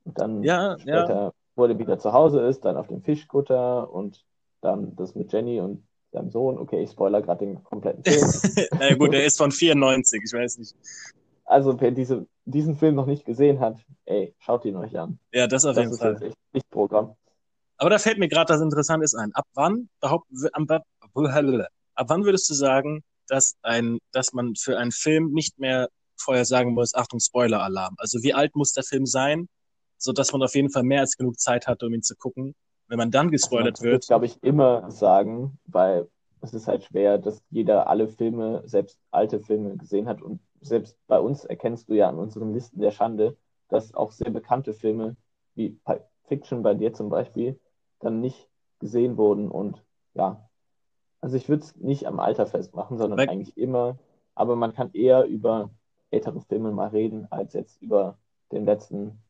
[0.05, 0.77] und dann Ja, ja.
[0.77, 4.25] später, wo er wieder zu Hause ist, dann auf dem Fischkutter und
[4.63, 6.57] dann das mit Jenny und seinem Sohn.
[6.57, 8.67] Okay, ich spoiler gerade den kompletten Film.
[8.79, 10.75] Na gut, der ist von 94, ich weiß nicht.
[11.45, 15.19] Also wer diese, diesen Film noch nicht gesehen hat, ey, schaut ihn euch an.
[15.33, 16.13] Ja, das auf Das jeden ist Fall.
[16.13, 17.15] jetzt echt nicht Programm.
[17.77, 19.33] Aber da fällt mir gerade das Interessantes ein.
[19.33, 24.91] Ab wann behaupt, am- ab wann würdest du sagen, dass ein, dass man für einen
[24.91, 27.95] Film nicht mehr vorher sagen muss, Achtung, Spoiler-Alarm?
[27.97, 29.47] Also wie alt muss der Film sein,
[29.97, 32.55] so dass man auf jeden Fall mehr als genug Zeit hat, um ihn zu gucken?
[32.87, 36.07] Wenn man dann gespoilert man wird, glaube ich, immer sagen, weil
[36.41, 40.21] es ist halt schwer, dass jeder alle Filme, selbst alte Filme gesehen hat.
[40.21, 43.37] Und selbst bei uns erkennst du ja an unseren Listen der Schande,
[43.69, 45.15] dass auch sehr bekannte Filme,
[45.55, 45.79] wie
[46.25, 47.59] Fiction bei dir zum Beispiel,
[47.99, 49.49] dann nicht gesehen wurden.
[49.49, 49.81] Und
[50.13, 50.49] ja,
[51.21, 53.97] also ich würde es nicht am Alter festmachen, sondern Weil- eigentlich immer.
[54.35, 55.69] Aber man kann eher über
[56.11, 58.17] ältere Filme mal reden, als jetzt über
[58.51, 59.21] den letzten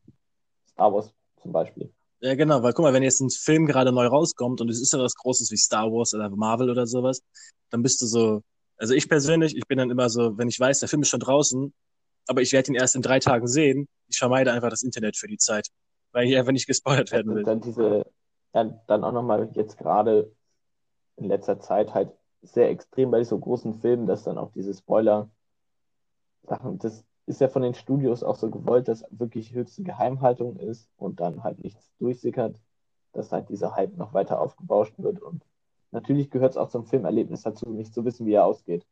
[0.66, 1.92] Star Wars zum Beispiel.
[2.20, 4.92] Ja, genau, weil guck mal, wenn jetzt ein Film gerade neu rauskommt und es ist
[4.92, 7.20] ja was Großes wie Star Wars oder Marvel oder sowas,
[7.70, 8.42] dann bist du so,
[8.76, 11.20] also ich persönlich, ich bin dann immer so, wenn ich weiß, der Film ist schon
[11.20, 11.72] draußen,
[12.26, 15.26] aber ich werde ihn erst in drei Tagen sehen, ich vermeide einfach das Internet für
[15.26, 15.68] die Zeit,
[16.12, 17.44] weil ich einfach nicht gespoilert werden Und will.
[17.44, 18.06] dann diese,
[18.54, 20.32] ja, dann auch nochmal jetzt gerade
[21.16, 22.10] in letzter Zeit halt
[22.42, 27.62] sehr extrem bei so großen Filmen, dass dann auch diese Spoiler-Sachen, das ist ja von
[27.62, 32.56] den Studios auch so gewollt, dass wirklich höchste Geheimhaltung ist und dann halt nichts durchsickert,
[33.12, 35.20] dass halt dieser Hype noch weiter aufgebauscht wird.
[35.20, 35.42] Und
[35.90, 38.84] natürlich gehört es auch zum Filmerlebnis dazu, nicht zu wissen, wie er ausgeht.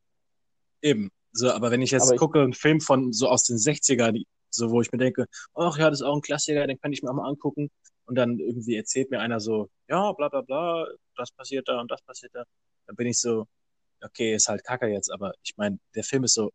[0.81, 1.11] Eben.
[1.33, 4.13] So, aber wenn ich jetzt Aber ich- gucke, einen Film von so aus den 60er,
[4.13, 6.93] die, so wo ich mir denke, ach ja, das ist auch ein Klassiker, den kann
[6.93, 7.71] ich mir auch mal angucken.
[8.05, 11.91] Und dann irgendwie erzählt mir einer so, ja, bla bla bla, das passiert da und
[11.91, 12.45] das passiert da.
[12.87, 13.47] Dann bin ich so,
[14.03, 16.51] okay, ist halt Kacke jetzt, aber ich meine, der Film ist so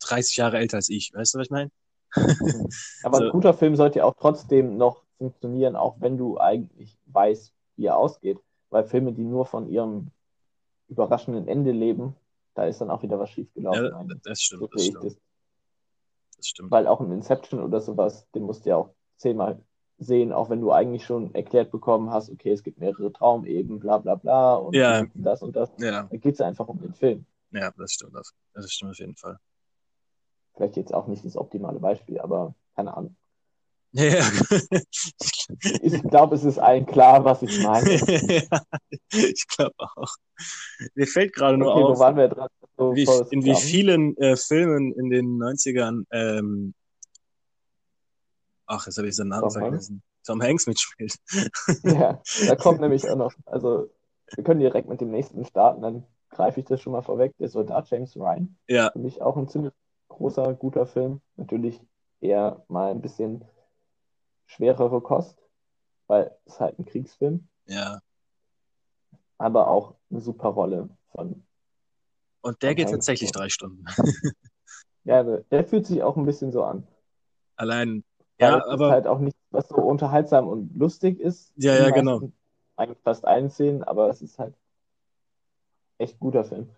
[0.00, 1.70] 30 Jahre älter als ich, weißt du, was ich meine?
[3.02, 3.24] Aber So.
[3.24, 7.86] ein guter Film sollte ja auch trotzdem noch funktionieren, auch wenn du eigentlich weißt, wie
[7.86, 8.38] er ausgeht.
[8.70, 10.10] Weil Filme, die nur von ihrem
[10.88, 12.14] überraschenden Ende leben,
[12.54, 13.84] da ist dann auch wieder was schiefgelaufen.
[13.84, 15.16] Ja, das So stimmt, das stimmt, das.
[16.36, 16.70] das stimmt.
[16.70, 19.60] Weil auch ein Inception oder sowas, den musst du ja auch zehnmal
[19.98, 23.98] sehen, auch wenn du eigentlich schon erklärt bekommen hast, okay, es gibt mehrere Traumeben, bla
[23.98, 25.04] bla bla und Ja.
[25.14, 25.70] das und das.
[25.78, 27.26] Ja, Da geht es einfach um den Film.
[27.50, 29.38] ja, das stimmt, das, das stimmt auf jeden Fall.
[30.58, 33.14] Vielleicht jetzt auch nicht das optimale Beispiel, aber keine Ahnung.
[33.92, 34.28] Ja,
[35.80, 37.88] Ich glaube, es ist allen klar, was ich meine.
[38.50, 38.62] ja
[39.12, 40.14] ich glaube auch.
[40.96, 42.48] Mir fällt gerade nur Okay, wo auf, waren wir dran?
[42.76, 46.74] So, wie, in wie vielen äh, Filmen in den 90ern, ähm,
[48.66, 49.68] ach, jetzt habe ich seinen Namen Tom Hanks?
[49.68, 51.14] vergessen, Tom Hanks mitspielt.
[51.84, 53.88] Ja, da kommt nämlich auch noch, also
[54.34, 57.32] wir können direkt mit dem nächsten starten, dann greife ich das schon mal vorweg.
[57.38, 59.72] Der Soldat James Ryan, Ja, für mich auch ein ziemlich
[60.18, 61.20] großer, guter Film.
[61.36, 61.80] Natürlich
[62.20, 63.44] eher mal ein bisschen
[64.46, 65.38] schwerere Kost,
[66.06, 67.48] weil es halt ein Kriegsfilm.
[67.66, 68.00] ja,
[69.38, 71.44] aber auch eine super Rolle von.
[72.40, 73.84] Und der von geht tatsächlich drei Stunden.
[75.04, 76.86] Ja, der, fühlt sich auch ein bisschen so an.
[77.56, 78.04] Allein,
[78.38, 81.50] Weil ja, es ist aber halt auch nichts, was so unterhaltsam und lustig ist.
[81.56, 82.30] Ja, ja, genau.
[82.76, 84.54] Eigentlich fast allen Szenen, aber es ist halt
[85.96, 86.68] echt guter Film.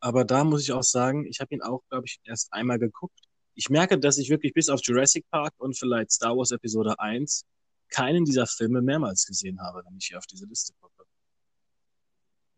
[0.00, 3.20] Aber da muss ich auch sagen, ich habe ihn auch, glaube ich, erst einmal geguckt.
[3.54, 7.44] Ich merke, dass ich wirklich bis auf Jurassic Park und vielleicht Star Wars Episode 1
[7.90, 11.04] keinen dieser Filme mehrmals gesehen habe, wenn ich hier auf diese Liste gucke.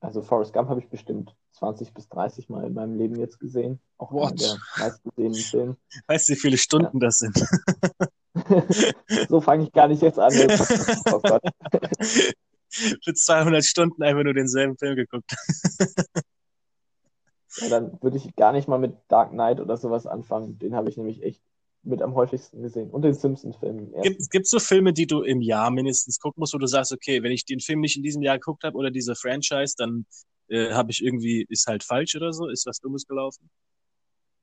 [0.01, 3.81] Also Forrest Gump habe ich bestimmt 20 bis 30 Mal in meinem Leben jetzt gesehen.
[3.99, 4.41] Auch What?
[4.41, 5.77] der meistgesehenen Filme.
[6.09, 7.37] Weißt du, wie viele Stunden das sind?
[9.29, 10.33] so fange ich gar nicht jetzt an.
[11.13, 11.43] Oh Gott.
[12.69, 15.31] Für 200 Stunden einfach nur denselben Film geguckt.
[17.57, 20.59] Ja, dann würde ich gar nicht mal mit Dark Knight oder sowas anfangen.
[20.59, 21.43] Den habe ich nämlich echt
[21.83, 22.91] mit am häufigsten gesehen.
[22.91, 23.93] Und den Simpsons-Film.
[23.95, 24.03] Ja.
[24.03, 27.23] Gibt es so Filme, die du im Jahr mindestens gucken musst, wo du sagst, okay,
[27.23, 30.07] wenn ich den Film nicht in diesem Jahr geguckt habe oder diese Franchise, dann
[30.49, 33.51] äh, habe ich irgendwie, ist halt falsch oder so, ist was Dummes gelaufen?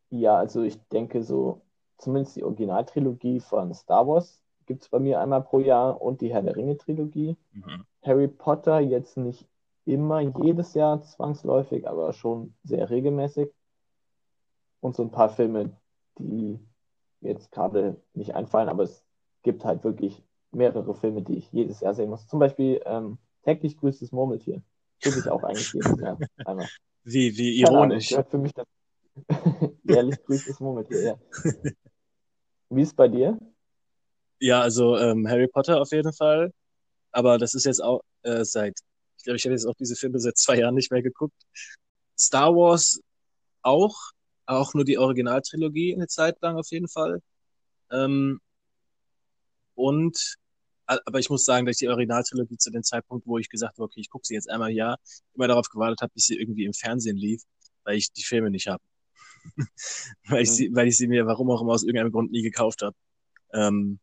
[0.09, 1.61] ja, also ich denke so,
[1.97, 6.31] zumindest die Originaltrilogie von Star Wars gibt es bei mir einmal pro Jahr und die
[6.31, 7.37] Herr der Ringe-Trilogie.
[7.53, 7.85] Mhm.
[8.03, 9.47] Harry Potter jetzt nicht
[9.93, 13.49] immer jedes Jahr zwangsläufig, aber schon sehr regelmäßig.
[14.81, 15.71] Und so ein paar Filme,
[16.17, 16.59] die
[17.21, 19.03] mir jetzt gerade nicht einfallen, aber es
[19.43, 22.27] gibt halt wirklich mehrere Filme, die ich jedes Jahr sehen muss.
[22.27, 24.61] Zum Beispiel ähm, täglich grüßt das Murmeltier.
[25.03, 26.67] Gucke ich auch eigentlich jedes Jahr einmal.
[27.03, 28.09] Wie, wie Ahnung, ironisch.
[28.09, 28.65] gehört für mich das.
[29.83, 31.15] Jährlich grüßt das Murmeltier, ja.
[32.69, 33.37] Wie ist bei dir?
[34.39, 36.51] Ja, also ähm, Harry Potter auf jeden Fall.
[37.11, 38.79] Aber das ist jetzt auch äh, seit,
[39.19, 41.35] ich glaube, ich habe jetzt auch diese Filme seit zwei Jahren nicht mehr geguckt.
[42.17, 43.01] Star Wars
[43.61, 44.11] auch,
[44.45, 47.21] auch nur die Originaltrilogie eine Zeit lang auf jeden Fall.
[47.91, 48.39] Ähm,
[49.75, 50.35] und,
[50.85, 53.83] aber ich muss sagen, dass ich die Originaltrilogie zu dem Zeitpunkt, wo ich gesagt habe,
[53.83, 54.97] okay, ich gucke sie jetzt einmal Jahr,
[55.35, 57.43] immer darauf gewartet habe, bis sie irgendwie im Fernsehen lief,
[57.83, 58.81] weil ich die Filme nicht habe.
[60.29, 60.53] weil ich Mhm.
[60.53, 62.95] sie, weil ich sie mir, warum auch immer, aus irgendeinem Grund nie gekauft habe.
[63.53, 63.99] Ähm,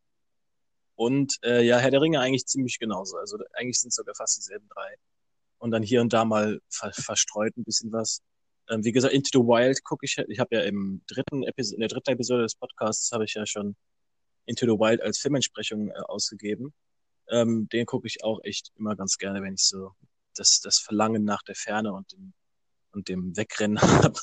[0.97, 3.17] und äh, ja, Herr der Ringe eigentlich ziemlich genauso.
[3.19, 4.97] Also eigentlich sind es sogar fast dieselben drei.
[5.59, 8.23] Und dann hier und da mal ver verstreut ein bisschen was.
[8.69, 10.17] Ähm, wie gesagt, Into the Wild gucke ich.
[10.29, 13.47] Ich habe ja im dritten Episode, in der dritten Episode des Podcasts habe ich ja
[13.47, 13.77] schon
[14.47, 16.75] Into the Wild als Filmentsprechung äh, ausgegeben.
[17.29, 19.93] Ähm, den gucke ich auch echt immer ganz gerne, wenn ich so
[20.35, 22.33] das, das Verlangen nach der Ferne und dem,
[22.97, 24.19] und dem Wegrennen habe.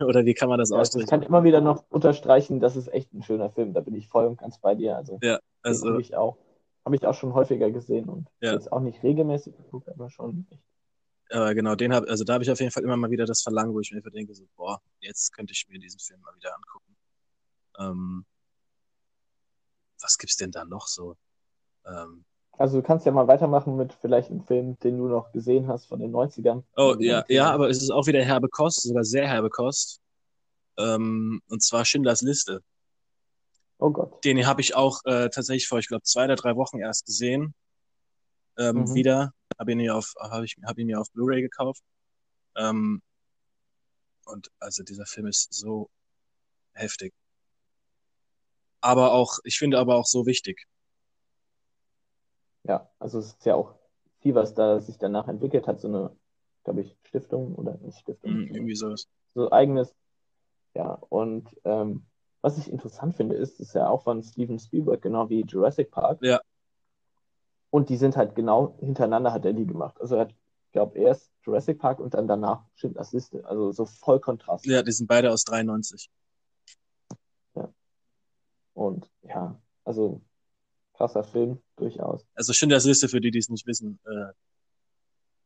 [0.00, 1.10] Oder wie kann man das Ja, also ich ausdrücken?
[1.10, 3.72] kann immer wieder noch unterstreichen, das ist echt ein schöner Film.
[3.72, 4.96] Da bin ich voll und ganz bei dir.
[4.96, 6.36] Also, den Also, gucke ich auch.
[6.84, 8.52] Habe ich auch schon häufiger gesehen und Ja.
[8.52, 10.62] jetzt auch nicht regelmäßig geguckt, aber schon echt.
[11.32, 13.42] Aber genau, den hab, also da habe ich auf jeden Fall immer mal wieder das
[13.42, 16.34] Verlangen, wo ich mir einfach denke, so, boah, jetzt könnte ich mir diesen Film mal
[16.34, 16.96] wieder angucken.
[17.78, 18.26] Ähm,
[20.00, 21.16] was gibt's denn da noch so?
[21.86, 22.24] Ähm,
[22.60, 25.86] Also du kannst ja mal weitermachen mit vielleicht einem Film, den du noch gesehen hast
[25.86, 26.62] von den 90ern.
[26.76, 30.02] oh, ja, ja, aber es ist auch wieder herbe Kost, sogar sehr herbe Kost.
[30.76, 32.60] Ähm, und zwar Schindlers Liste.
[33.78, 34.22] Oh Gott.
[34.26, 37.54] Den habe ich auch äh, tatsächlich vor, ich glaube, zwei oder drei Wochen erst gesehen.
[38.58, 38.94] Ähm, Mhm.
[38.94, 39.32] Wieder.
[39.58, 41.82] Habe ihn mir auf, habe ich, habe ihn mir auf Blu-ray gekauft.
[42.56, 43.00] Ähm,
[44.26, 45.88] und also dieser Film ist so
[46.74, 47.14] heftig.
[48.82, 50.66] Aber auch, ich finde aber auch so wichtig.
[52.64, 53.74] Ja, also es ist ja auch
[54.20, 55.80] viel, was da sich danach entwickelt hat.
[55.80, 56.16] So eine,
[56.64, 58.32] glaube ich, Stiftung oder nicht Stiftung.
[58.32, 59.08] Mhm, irgendwie sowas.
[59.34, 59.94] so eigenes.
[60.74, 62.06] Ja, und ähm,
[62.42, 66.20] was ich interessant finde, ist, ist ja auch von Steven Spielberg, genau wie Jurassic Park.
[66.22, 66.40] Ja.
[67.70, 70.00] Und die sind halt genau hintereinander hat er die gemacht.
[70.00, 70.34] Also er hat,
[70.72, 73.44] glaube erst Jurassic Park und dann danach Schindlers Liste.
[73.44, 74.66] Also so voll Kontrast.
[74.66, 76.10] Ja, die sind beide aus 93.
[78.80, 80.22] Und ja, also
[81.00, 82.26] krasser Film, durchaus.
[82.34, 83.98] Also Schindlers für die, die es nicht wissen.
[84.04, 84.32] Äh,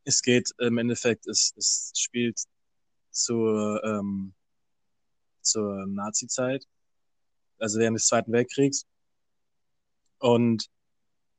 [0.02, 2.40] es geht im Endeffekt, es, es spielt
[3.10, 4.34] zur, ähm,
[5.42, 6.64] zur Nazi-Zeit,
[7.58, 8.84] also während des Zweiten Weltkriegs.
[10.18, 10.66] Und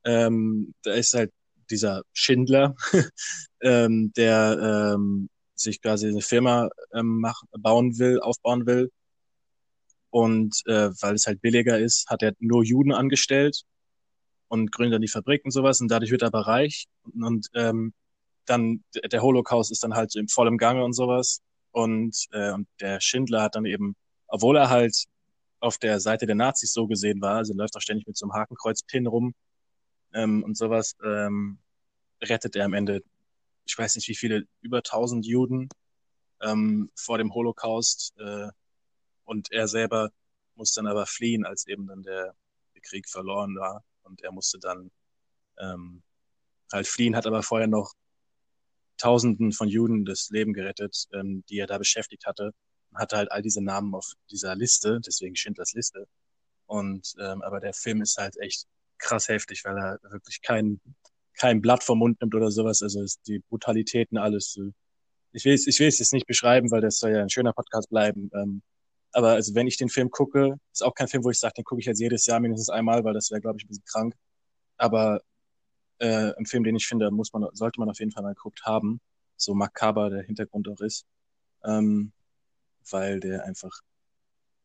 [0.04, 1.30] ähm, da ist halt
[1.70, 2.74] dieser Schindler,
[3.60, 8.90] ähm, der ähm, sich quasi eine Firma ähm, mach, bauen will, aufbauen will.
[10.08, 13.66] Und äh, weil es halt billiger ist, hat er nur Juden angestellt
[14.48, 16.86] und gründet dann die Fabrik und sowas und dadurch wird er aber reich.
[17.04, 17.92] Und, und ähm,
[18.46, 21.40] dann der Holocaust ist dann halt so im vollen Gange und sowas.
[21.72, 23.96] Und, äh, und der Schindler hat dann eben,
[24.28, 25.06] obwohl er halt
[25.60, 28.34] auf der Seite der Nazis so gesehen war, also läuft auch ständig mit so einem
[28.34, 29.34] Hakenkreuzpin rum
[30.14, 31.58] ähm, und sowas, ähm,
[32.22, 33.02] rettet er am Ende,
[33.64, 35.68] ich weiß nicht wie viele, über 1000 Juden
[36.40, 38.48] ähm, vor dem Holocaust äh,
[39.24, 40.10] und er selber
[40.54, 42.34] muss dann aber fliehen, als eben dann der,
[42.74, 44.90] der Krieg verloren war und er musste dann
[45.58, 46.02] ähm,
[46.72, 47.92] halt fliehen, hat aber vorher noch
[48.98, 52.52] Tausenden von Juden das Leben gerettet, ähm, die er da beschäftigt hatte.
[52.94, 56.06] Hatte halt all diese Namen auf dieser Liste, deswegen Schindlers Liste.
[56.66, 58.66] Und ähm, aber der Film ist halt echt
[58.98, 60.80] krass heftig, weil er wirklich kein
[61.38, 62.82] kein Blatt vom Mund nimmt oder sowas.
[62.82, 64.56] Also ist die Brutalitäten alles.
[64.56, 64.72] Äh,
[65.32, 67.52] ich will es ich will es jetzt nicht beschreiben, weil das soll ja ein schöner
[67.52, 68.30] Podcast bleiben.
[68.34, 68.62] Ähm,
[69.16, 71.64] aber also wenn ich den Film gucke, ist auch kein Film, wo ich sage, den
[71.64, 74.14] gucke ich jetzt jedes Jahr mindestens einmal, weil das wäre, glaube ich, ein bisschen krank.
[74.76, 75.22] Aber
[76.00, 78.66] äh, ein Film, den ich finde, muss man, sollte man auf jeden Fall mal geguckt
[78.66, 79.00] haben.
[79.38, 81.06] So makaber der Hintergrund auch ist.
[81.64, 82.12] Ähm,
[82.90, 83.80] weil der einfach,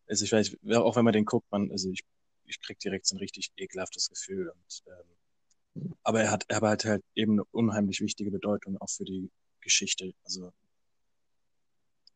[0.09, 2.01] also ich weiß, auch wenn man den guckt, man, also ich,
[2.43, 4.49] ich krieg direkt so ein richtig ekelhaftes Gefühl.
[4.49, 4.83] Und,
[5.77, 9.31] ähm, aber er hat, er hat halt eben eine unheimlich wichtige Bedeutung auch für die
[9.61, 10.13] Geschichte.
[10.25, 10.51] Also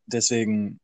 [0.04, 0.80] deswegen,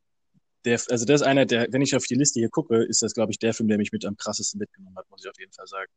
[0.65, 3.15] der, also das ist einer, der, wenn ich auf die Liste hier gucke, ist das,
[3.15, 5.53] glaube ich, der Film, der mich mit am krassesten mitgenommen hat, muss ich auf jeden
[5.53, 5.91] Fall sagen.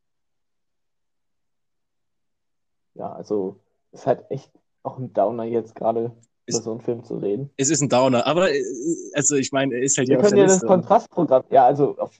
[2.95, 3.59] Ja, also
[3.91, 4.51] ist halt echt
[4.83, 6.15] auch ein Downer jetzt gerade
[6.47, 7.49] über so einen Film zu reden.
[7.57, 8.63] Es ist ein Downer, aber äh,
[9.13, 12.17] also ich meine, er ist halt Wir können ja das Kontrastprogramm, ja, also auf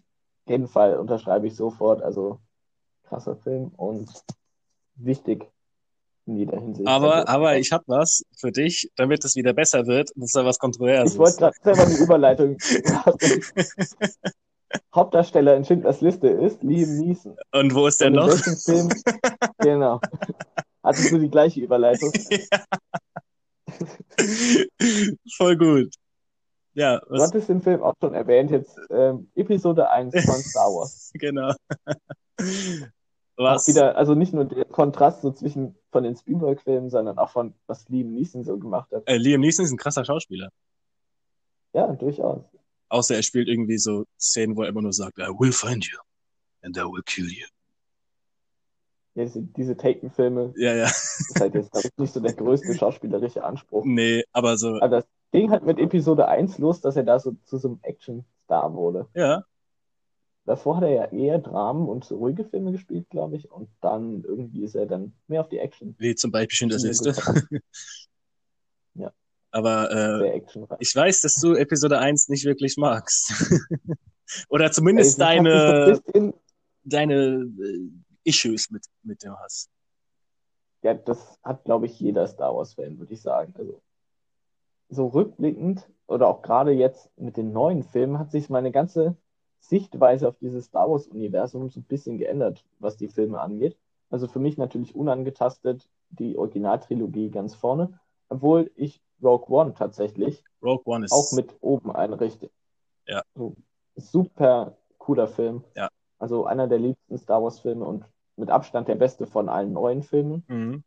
[0.48, 2.40] jeden Fall unterschreibe ich sofort, also
[3.04, 4.10] krasser Film und
[4.96, 5.48] wichtig
[6.26, 6.88] in jeder Hinsicht.
[6.88, 10.10] Aber, also, aber ich habe was für dich, damit es wieder besser wird.
[10.16, 11.14] Das ist ja was Kontroverses.
[11.14, 12.58] Ich wollte gerade selber eine Überleitung.
[14.94, 17.38] Hauptdarsteller in Schindlers Liste ist Liam Neeson.
[17.52, 18.30] Und wo ist der noch?
[18.38, 18.90] Film?
[19.60, 20.02] genau.
[20.84, 22.12] Hattest du die gleiche Überleitung?
[24.18, 24.38] Ja.
[25.36, 25.94] Voll gut.
[26.74, 27.20] Ja, was...
[27.20, 31.12] Du hattest den Film auch schon erwähnt, jetzt ähm, Episode 1 von Star Wars.
[31.16, 31.54] genau.
[33.38, 33.64] Was?
[33.64, 37.54] Auch wieder, also nicht nur der Kontrast so zwischen von den Spielberg-Filmen, sondern auch von
[37.68, 39.04] was Liam Neeson so gemacht hat.
[39.08, 40.50] Äh, Liam Neeson ist ein krasser Schauspieler.
[41.74, 42.42] Ja, durchaus.
[42.88, 45.98] Außer er spielt irgendwie so Szenen, wo er immer nur sagt, I will find you
[46.62, 47.46] and I will kill you.
[49.16, 50.54] Ja, diese, diese Taken-Filme.
[50.58, 50.86] Ja, ja.
[50.86, 53.84] Ist halt jetzt, glaube ich, nicht so der größte schauspielerische Anspruch.
[53.86, 54.76] Nee, aber so.
[54.76, 57.80] Aber das ging halt mit Episode 1 los, dass er da so zu so einem
[57.82, 59.08] Action-Star wurde.
[59.14, 59.44] Ja.
[60.46, 63.52] Davor hat er ja eher Dramen und ruhige Filme gespielt, glaube ich.
[63.52, 65.96] Und dann irgendwie ist er dann mehr auf die Action.
[65.98, 67.16] Wie zum Beispiel Schindlers Liste.
[68.94, 69.12] ja.
[69.50, 70.42] Aber äh,
[70.80, 73.34] ich weiß, dass du Episode 1 nicht wirklich magst.
[74.50, 76.02] Oder zumindest Ey, deine,
[76.84, 77.90] deine äh,
[78.24, 79.70] Issues mit, mit dem hast.
[80.84, 83.54] Ja, das hat, glaube ich, jeder Star Wars-Fan, würde ich sagen.
[83.58, 83.82] Also,
[84.90, 89.18] so rückblickend oder auch gerade jetzt mit den neuen Filmen hat sich meine ganze
[89.70, 93.78] Sichtweise auf dieses Star Wars-Universum so ein bisschen geändert, was die Filme angeht.
[94.10, 98.00] Also für mich natürlich unangetastet die Originaltrilogie ganz vorne,
[98.30, 102.50] obwohl ich Rogue One tatsächlich Rogue One auch mit oben einrichte.
[103.08, 103.24] Ja.
[103.34, 103.56] So,
[103.96, 105.64] super cooler Film.
[105.76, 105.90] Ja.
[106.20, 110.44] Also einer der liebsten Star Wars-Filme und mit Abstand der beste von allen neuen Filmen.
[110.48, 110.84] Mhm.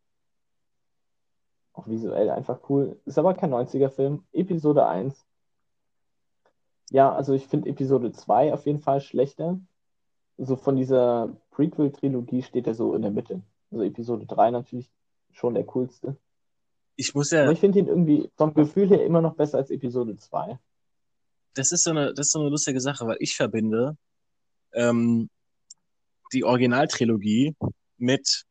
[1.72, 2.98] Auch visuell einfach cool.
[3.04, 4.24] Ist aber kein 90er-Film.
[4.32, 5.24] Episode 1.
[6.90, 9.60] Ja, also ich finde Episode 2 auf jeden Fall schlechter.
[10.38, 13.42] So von dieser Prequel-Trilogie steht er so in der Mitte.
[13.70, 14.90] Also Episode 3 natürlich
[15.32, 16.16] schon der coolste.
[16.96, 17.42] Ich muss ja.
[17.42, 20.58] Aber ich finde ihn irgendwie vom Gefühl her immer noch besser als Episode 2.
[21.54, 23.96] Das ist so eine, das ist so eine lustige Sache, weil ich verbinde
[24.72, 25.28] ähm,
[26.32, 27.54] die Originaltrilogie
[27.96, 28.44] mit,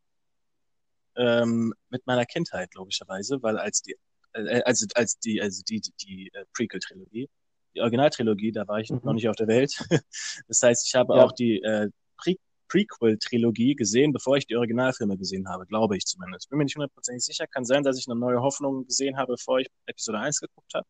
[1.16, 3.96] ähm, mit meiner Kindheit, logischerweise, weil als die,
[4.34, 7.30] äh, also, als die, also die, die, die äh, Prequel-Trilogie,
[7.76, 9.02] die Originaltrilogie, da war ich mhm.
[9.04, 9.78] noch nicht auf der Welt.
[10.48, 11.24] das heißt, ich habe ja.
[11.24, 12.36] auch die äh, Pre
[12.70, 16.50] Prequel-Trilogie gesehen, bevor ich die Originalfilme gesehen habe, glaube ich zumindest.
[16.50, 17.48] Bin mir nicht hundertprozentig sicher.
[17.48, 20.86] Kann sein, dass ich eine neue Hoffnung gesehen habe, bevor ich Episode 1 geguckt habe.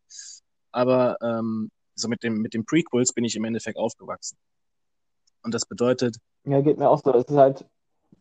[0.71, 4.37] Aber ähm, so mit dem, mit den Prequels bin ich im Endeffekt aufgewachsen.
[5.43, 6.17] Und das bedeutet.
[6.45, 7.11] Ja, geht mir auch so.
[7.11, 7.65] Das ist halt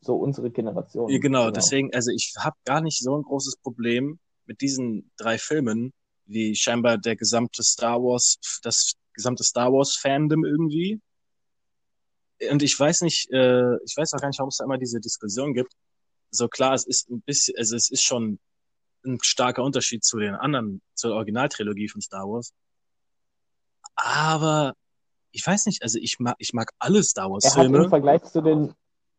[0.01, 1.11] so unsere Generation.
[1.11, 1.51] Ja, genau, genau.
[1.51, 5.93] deswegen, also ich habe gar nicht so ein großes Problem mit diesen drei Filmen,
[6.27, 11.01] wie scheinbar der gesamte Star Wars, das gesamte Star Wars Fandom irgendwie.
[12.51, 15.01] Und ich weiß nicht, äh, ich weiß auch gar nicht, warum es da immer diese
[15.01, 15.73] Diskussion gibt.
[16.31, 18.39] So klar, es ist ein bisschen, also es ist schon
[19.05, 22.53] ein starker Unterschied zu den anderen, zur Originaltrilogie von Star Wars.
[23.95, 24.75] Aber
[25.33, 27.85] ich weiß nicht, also ich mag, ich mag alle Star Wars Filme.
[27.85, 28.75] Im Vergleich zu den,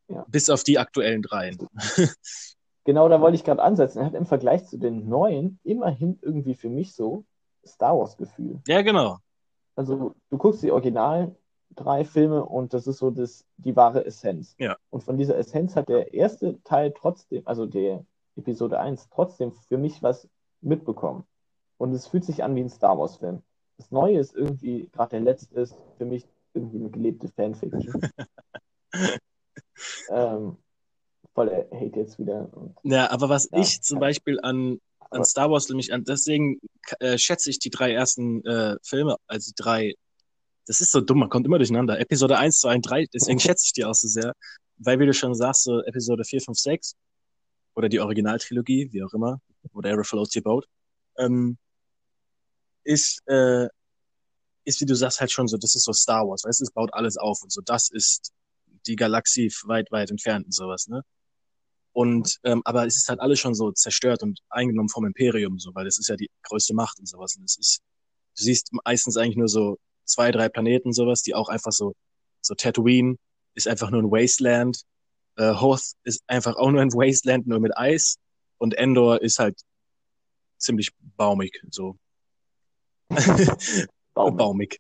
[0.10, 0.26] ja.
[0.28, 1.58] bis auf die aktuellen dreien.
[2.88, 4.00] Genau, da wollte ich gerade ansetzen.
[4.00, 7.26] Er hat im Vergleich zu den neuen immerhin irgendwie für mich so
[7.66, 8.62] Star Wars Gefühl.
[8.66, 9.18] Ja, genau.
[9.76, 11.36] Also du guckst die Original
[11.76, 14.56] drei Filme und das ist so das, die wahre Essenz.
[14.58, 14.78] Ja.
[14.90, 18.06] Und von dieser Essenz hat der erste Teil trotzdem, also der
[18.38, 20.30] Episode 1, trotzdem für mich was
[20.62, 21.26] mitbekommen.
[21.78, 23.44] Und es fühlt sich an wie ein Star Wars Film.
[23.76, 28.02] Das Neue ist irgendwie, gerade der letzte ist für mich irgendwie eine gelebte Fanfiction.
[30.10, 30.58] ähm,
[31.38, 32.50] voll Hate jetzt wieder.
[32.82, 34.80] ja, aber was ja, ich zum Beispiel an
[35.12, 36.60] an Star Wars nämlich an, deswegen
[37.00, 39.94] äh, schätze ich die drei ersten äh, Filme, also die drei,
[40.66, 42.00] das ist so dumm, man kommt immer durcheinander.
[42.00, 44.34] Episode 1, 2 und 3, deswegen schätze ich die auch so sehr,
[44.78, 46.96] weil wie du schon sagst, so Episode 4, 5, 6
[47.76, 49.40] oder die Originaltrilogie, wie auch immer,
[49.74, 50.66] whatever floats your boat,
[51.20, 51.58] ähm,
[52.84, 53.68] ist, äh,
[54.66, 56.72] ist, wie du sagst, halt schon so, das ist so Star Wars, weißt du, es
[56.72, 58.34] baut alles auf und so, das ist
[58.88, 61.04] die Galaxie weit, weit entfernt und sowas, ne?
[61.98, 65.74] Und ähm, aber es ist halt alles schon so zerstört und eingenommen vom Imperium, so,
[65.74, 67.36] weil das ist ja die größte Macht und sowas.
[67.36, 67.80] Und es ist,
[68.38, 71.96] du siehst meistens eigentlich nur so zwei, drei Planeten sowas, die auch einfach so,
[72.40, 73.16] so Tatooine
[73.56, 74.84] ist einfach nur ein Wasteland,
[75.38, 78.18] äh, Hoth ist einfach auch nur ein Wasteland, nur mit Eis
[78.60, 79.60] und Endor ist halt
[80.60, 81.98] ziemlich baumig, so.
[84.14, 84.38] Baumig.
[84.38, 84.80] baumig.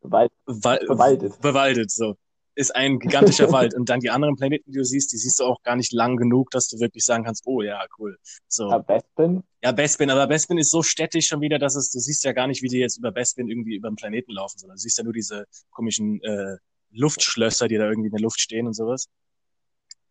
[0.00, 1.38] Bewald Wa- bewaldet.
[1.42, 2.16] bewaldet, so.
[2.56, 3.74] Ist ein gigantischer Wald.
[3.74, 6.16] Und dann die anderen Planeten, die du siehst, die siehst du auch gar nicht lang
[6.16, 8.18] genug, dass du wirklich sagen kannst, oh ja, cool.
[8.48, 8.70] So.
[8.70, 9.42] Ja, Bespin.
[9.62, 12.46] Ja, Bespin, aber Bespin ist so städtisch schon wieder, dass es, du siehst ja gar
[12.46, 15.04] nicht, wie die jetzt über Bespin irgendwie über den Planeten laufen, sondern du siehst ja
[15.04, 16.56] nur diese komischen äh,
[16.90, 19.08] Luftschlösser, die da irgendwie in der Luft stehen und sowas.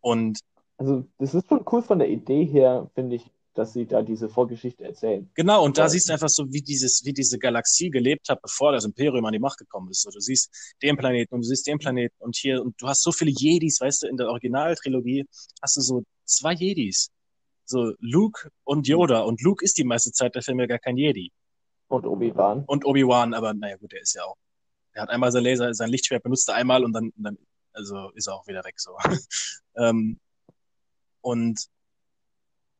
[0.00, 0.38] Und
[0.78, 4.28] Also, das ist schon cool von der Idee her, finde ich, dass sie da diese
[4.28, 5.28] Vorgeschichte erzählen.
[5.34, 5.88] genau, und da Ja.
[5.88, 9.32] siehst du einfach so, wie dieses, wie diese Galaxie gelebt hat, bevor das Imperium an
[9.32, 10.02] die Macht gekommen ist.
[10.02, 10.50] So, du siehst
[10.82, 13.80] den Planeten und du siehst den Planeten und hier, und du hast so viele Jedis,
[13.80, 15.24] weißt du, in der Originaltrilogie
[15.62, 17.10] hast du so zwei Jedis.
[17.64, 19.20] So Luke und Yoda.
[19.22, 21.32] Und Luke ist die meiste Zeit der Filme gar kein Jedi.
[21.88, 22.64] Und Obi-Wan.
[22.66, 24.36] Und Obi-Wan, aber naja gut, der ist ja auch.
[24.94, 27.36] Der hat einmal sein Laser, sein Lichtschwert benutzt er einmal und dann, dann
[27.72, 28.96] also ist er auch wieder weg so.
[29.76, 30.18] ähm,
[31.20, 31.66] und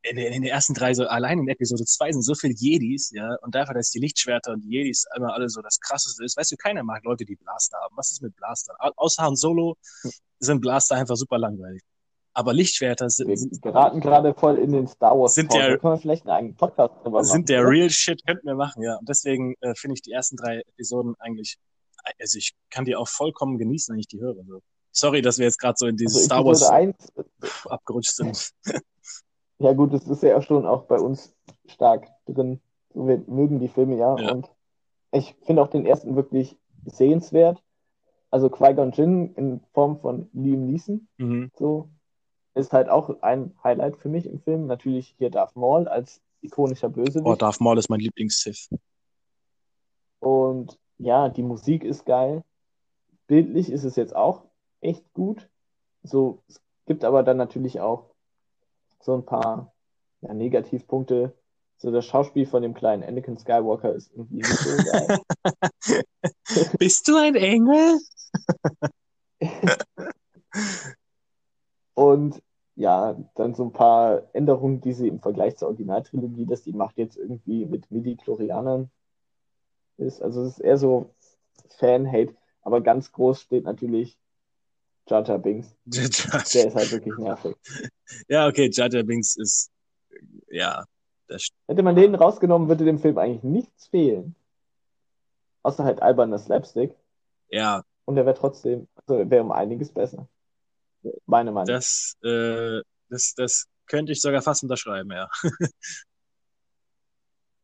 [0.03, 3.11] in, den- in den ersten drei, so allein in Episode 2 sind so viele Jedis,
[3.13, 6.37] ja, und dafür, dass die Lichtschwerter und die Jedis immer alle so das krasseste ist,
[6.37, 7.95] weißt du, keiner mag Leute, die Blaster haben.
[7.97, 8.75] Was ist mit Blastern?
[8.79, 9.75] Au- Außer Han Solo
[10.39, 11.81] sind Blaster einfach super langweilig.
[12.33, 15.33] Aber Lichtschwerter sind, Wir geraten gerade voll in den Star Wars.
[15.33, 15.59] Sind Talk.
[15.59, 17.25] der- Da können wir vielleicht einen eigenen Podcast drüber machen.
[17.25, 17.69] sind der oder?
[17.71, 18.95] real shit, könnten wir machen, ja.
[18.97, 21.57] Und deswegen äh, finde ich die ersten drei Episoden eigentlich,
[22.19, 24.35] also ich kann die auch vollkommen genießen, wenn ich die höre.
[24.47, 24.59] So.
[24.91, 26.95] Sorry, dass wir jetzt gerade so in dieses Also Star Wars 1,
[27.65, 28.51] abgerutscht sind.
[29.59, 31.35] ja gut, das ist ja schon auch bei uns
[31.67, 32.59] stark drin.
[32.93, 34.31] Wir mögen die Filme ja, Ja.
[34.31, 34.49] und
[35.11, 37.61] ich finde auch den ersten wirklich sehenswert.
[38.29, 41.49] Also Qui-Gon Jinn in Form von Liam Neeson, Mhm.
[41.55, 41.89] so,
[42.55, 44.67] ist halt auch ein Highlight für mich im Film.
[44.67, 47.25] Natürlich hier Darth Maul als ikonischer Bösewicht.
[47.25, 48.69] Oh, Darth Maul ist mein Lieblings-Sith.
[50.19, 52.43] Und ja, die Musik ist geil.
[53.27, 54.43] Bildlich ist es jetzt auch
[54.81, 55.47] echt gut.
[56.03, 58.05] So, es gibt aber dann natürlich auch
[59.07, 59.73] so ein paar
[60.21, 61.33] ja, Negativpunkte.
[61.77, 65.19] So das Schauspiel von dem kleinen Anakin Skywalker ist irgendwie nicht so geil.
[66.77, 67.99] Bist du ein Engel?
[71.93, 72.43] Und
[72.75, 76.97] ja, dann so ein paar Änderungen, die sie im Vergleich zur Originaltrilogie, dass die Macht
[76.97, 78.91] jetzt irgendwie mit Midi-Chlorianern
[79.97, 80.21] ist.
[80.21, 81.11] Also es ist eher so
[81.77, 82.35] Fan-Hate.
[82.61, 84.17] Aber ganz groß steht natürlich
[85.07, 85.75] Jar Binks.
[85.85, 86.03] Der
[86.67, 87.55] ist halt wirklich nervig.
[88.27, 89.71] ja, okay, Jar Binks ist,
[90.49, 90.85] ja,
[91.27, 94.35] das, Hätte man den rausgenommen, würde dem Film eigentlich nichts fehlen.
[95.63, 96.95] Außer halt alberner Slapstick.
[97.49, 100.27] ja, Und der wäre trotzdem, also wäre um einiges besser.
[101.25, 101.67] Meine Meinung.
[101.67, 105.29] das, äh, das, das könnte ich sogar fast unterschreiben, ja.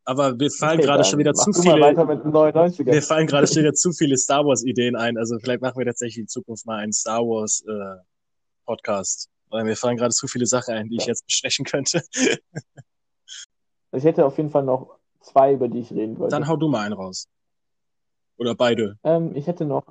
[0.05, 2.83] Aber wir fallen Okay, gerade schon wieder zu viele, weiter mit dem 99er.
[2.91, 5.17] mir fallen gerade schon wieder zu viele Star Wars Ideen ein.
[5.17, 8.03] Also vielleicht machen wir tatsächlich in Zukunft mal einen Star Wars äh,
[8.65, 9.29] Podcast.
[9.49, 11.09] Weil mir fallen gerade zu viele Sachen ein, die ich Ja.
[11.09, 12.01] jetzt besprechen könnte.
[13.95, 16.31] Ich hätte auf jeden Fall noch zwei, über die ich reden wollte.
[16.35, 17.27] Dann hau du mal einen raus.
[18.37, 18.97] Oder beide.
[19.03, 19.83] Ähm, ich hätte noch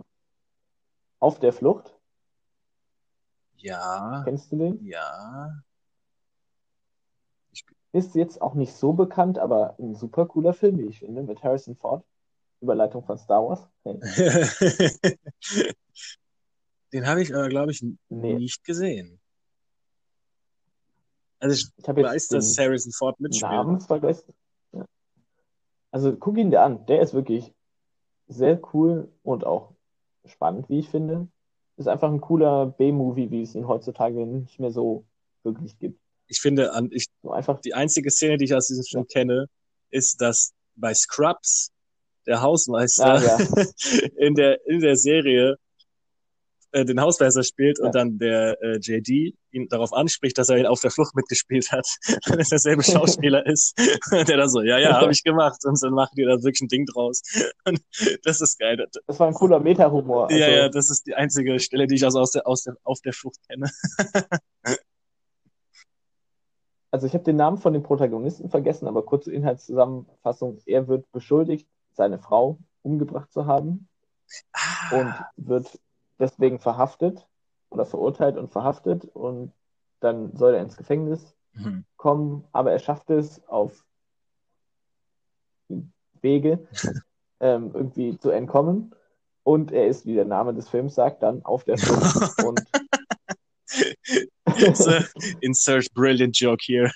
[1.20, 1.94] Auf der Flucht.
[3.58, 4.84] Ja, Kennst du den?
[4.84, 5.50] ja.
[7.92, 11.42] Ist jetzt auch nicht so bekannt, aber ein super cooler Film, wie ich finde, mit
[11.42, 12.04] Harrison Ford.
[12.60, 13.68] Überleitung von Star Wars.
[13.84, 13.98] Hey.
[16.92, 18.34] Den habe ich aber, glaube ich, Nee.
[18.34, 19.18] nicht gesehen.
[21.40, 23.52] Also ich Ich weiß, dass Harrison Ford mitspielt.
[24.72, 24.84] Ja.
[25.90, 26.86] Also guck ihn dir an.
[26.86, 27.52] Der ist wirklich
[28.28, 29.72] sehr cool und auch
[30.24, 31.28] spannend, wie ich finde.
[31.76, 35.04] Ist einfach ein cooler B-Movie, wie es ihn heutzutage nicht mehr so
[35.42, 36.00] wirklich gibt.
[36.32, 39.46] Ich finde, an, ich, einfach, die einzige Szene, die ich aus diesem Film kenne,
[39.90, 41.70] ist, dass bei Scrubs
[42.26, 43.38] der Hausmeister Ah, ja.
[44.16, 45.56] in der in der Serie
[46.70, 47.84] äh, den Hausmeister spielt Ja.
[47.84, 51.70] und dann der äh, JD ihn darauf anspricht, dass er ihn auf der Flucht mitgespielt
[51.70, 51.86] hat,
[52.28, 53.74] wenn es derselbe Schauspieler ist,
[54.10, 56.68] der dann so, ja, ja, habe ich gemacht und dann machen die da wirklich ein
[56.68, 57.20] Ding draus.
[57.66, 57.82] Und
[58.24, 58.78] das ist geil.
[59.06, 60.30] das war ein cooler Meta-Humor.
[60.32, 62.76] ja, Also, ja, das ist die einzige Stelle, die ich also aus der aus der
[62.84, 63.68] auf der Flucht kenne.
[66.92, 70.58] also ich habe den Namen von dem Protagonisten vergessen, aber kurze Inhaltszusammenfassung.
[70.66, 73.88] Er wird beschuldigt, seine Frau umgebracht zu haben
[74.52, 75.80] Ah, und wird
[76.18, 77.26] deswegen verhaftet
[77.70, 79.52] oder verurteilt und verhaftet und
[80.00, 81.84] dann soll er ins Gefängnis hm.
[81.96, 83.84] kommen, aber er schafft es auf
[86.20, 86.66] Wege
[87.40, 88.94] ähm, irgendwie zu entkommen
[89.42, 92.62] und er ist, wie der Name des Films sagt, dann auf der Flucht und
[94.74, 94.98] so,
[95.40, 96.90] insert brilliant joke here.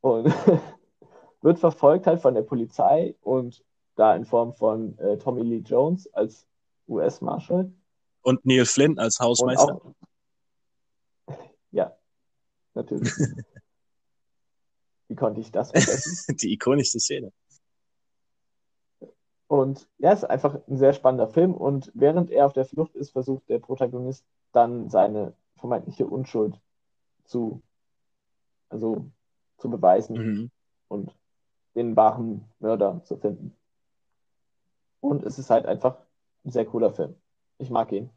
[0.00, 0.26] und
[1.42, 3.64] wird verfolgt halt von der Polizei und
[3.96, 6.46] da in Form von äh, Tommy Lee Jones als
[6.88, 7.72] US-Marshal.
[8.22, 9.74] Und Neil Flynn als Hausmeister.
[9.74, 9.94] auch,
[11.70, 11.96] ja,
[12.74, 13.12] natürlich.
[15.08, 16.36] Wie konnte ich das vergessen?
[16.36, 17.32] Die ikonischste Szene.
[19.52, 21.52] Und ja, es ist einfach ein sehr spannender Film.
[21.52, 26.58] Und während er auf der Flucht ist, versucht der Protagonist dann seine vermeintliche Unschuld
[27.24, 27.60] zu,
[28.70, 29.04] also
[29.58, 30.50] zu beweisen Mhm.
[30.88, 31.14] und
[31.74, 33.54] den wahren Mörder zu finden.
[35.00, 35.98] Und es ist halt einfach
[36.46, 37.14] ein sehr cooler Film.
[37.58, 38.08] Ich mag ihn.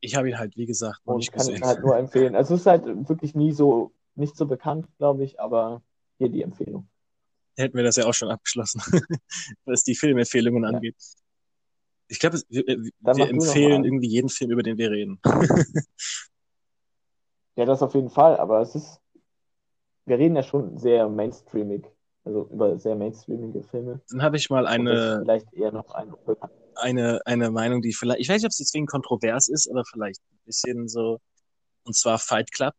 [0.00, 1.56] Ich habe ihn halt, wie gesagt, noch Und nicht kann gesehen.
[1.56, 2.36] ihn halt nur empfehlen.
[2.36, 5.80] Also es ist halt wirklich nie so, nicht so bekannt, glaube ich, aber
[6.18, 6.86] hier die Empfehlung.
[7.56, 8.82] Hätten wir das ja auch schon abgeschlossen,
[9.64, 10.70] was die Filmempfehlungen Ja.
[10.70, 10.96] angeht.
[12.08, 15.20] Ich glaube, wir, wir Dann wir empfehlen irgendwie jeden Film, über den wir reden.
[17.56, 19.00] Ja, das auf jeden Fall, aber es ist,
[20.06, 21.86] wir reden ja schon sehr mainstreamig,
[22.24, 24.00] also über sehr mainstreamige Filme.
[24.10, 26.12] Dann habe ich mal eine, vielleicht eher noch ein
[26.76, 30.20] eine, eine Meinung, die vielleicht, ich weiß nicht, ob es deswegen kontrovers ist, aber vielleicht
[30.20, 31.20] ein bisschen so,
[31.84, 32.74] und zwar Fight Club.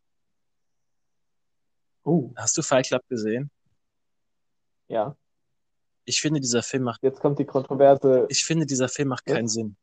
[2.04, 3.50] Uh, Hast du Fight Club gesehen?
[4.88, 5.16] Ja.
[6.04, 8.26] Ich finde, dieser Film macht, Jetzt kommt die Kontroverse.
[8.28, 9.76] ich finde, dieser Film macht keinen Sinn.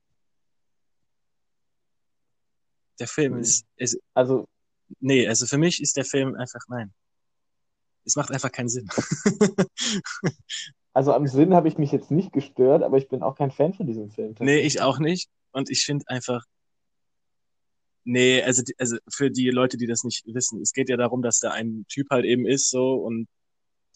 [2.99, 3.41] Der Film Hm.
[3.41, 4.47] ist, ist, Also,
[4.99, 6.93] nee, also für mich ist der Film einfach, nein.
[8.05, 8.89] Es macht einfach keinen Sinn.
[10.93, 13.73] also am Sinn habe ich mich jetzt nicht gestört, aber ich bin auch kein Fan
[13.73, 14.35] von diesem Film.
[14.39, 15.29] Nee, ich auch nicht.
[15.51, 16.45] Und ich finde einfach,
[18.03, 21.39] nee, also, also für die Leute, die das nicht wissen, es geht ja darum, dass
[21.39, 23.27] da ein Typ halt eben ist so und,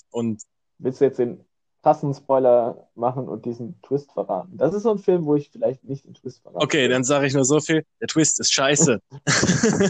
[0.10, 0.41] und
[0.80, 1.43] Willst du jetzt den
[1.84, 4.57] krassen Spoiler machen und diesen Twist verraten?
[4.57, 6.63] Das ist so ein Film, wo ich vielleicht nicht den Twist verrate.
[6.63, 8.99] okay, dann sage ich nur so viel, der Twist ist scheiße.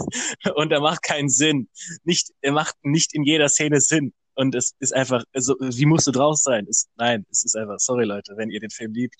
[0.56, 1.70] und er macht keinen Sinn.
[2.04, 4.14] Nicht, er macht nicht in jeder Szene Sinn.
[4.36, 6.68] Und es ist einfach, also, wie musst du draus sein?
[6.70, 9.16] Es, nein, es ist einfach, sorry Leute, wenn ihr den Film liebt.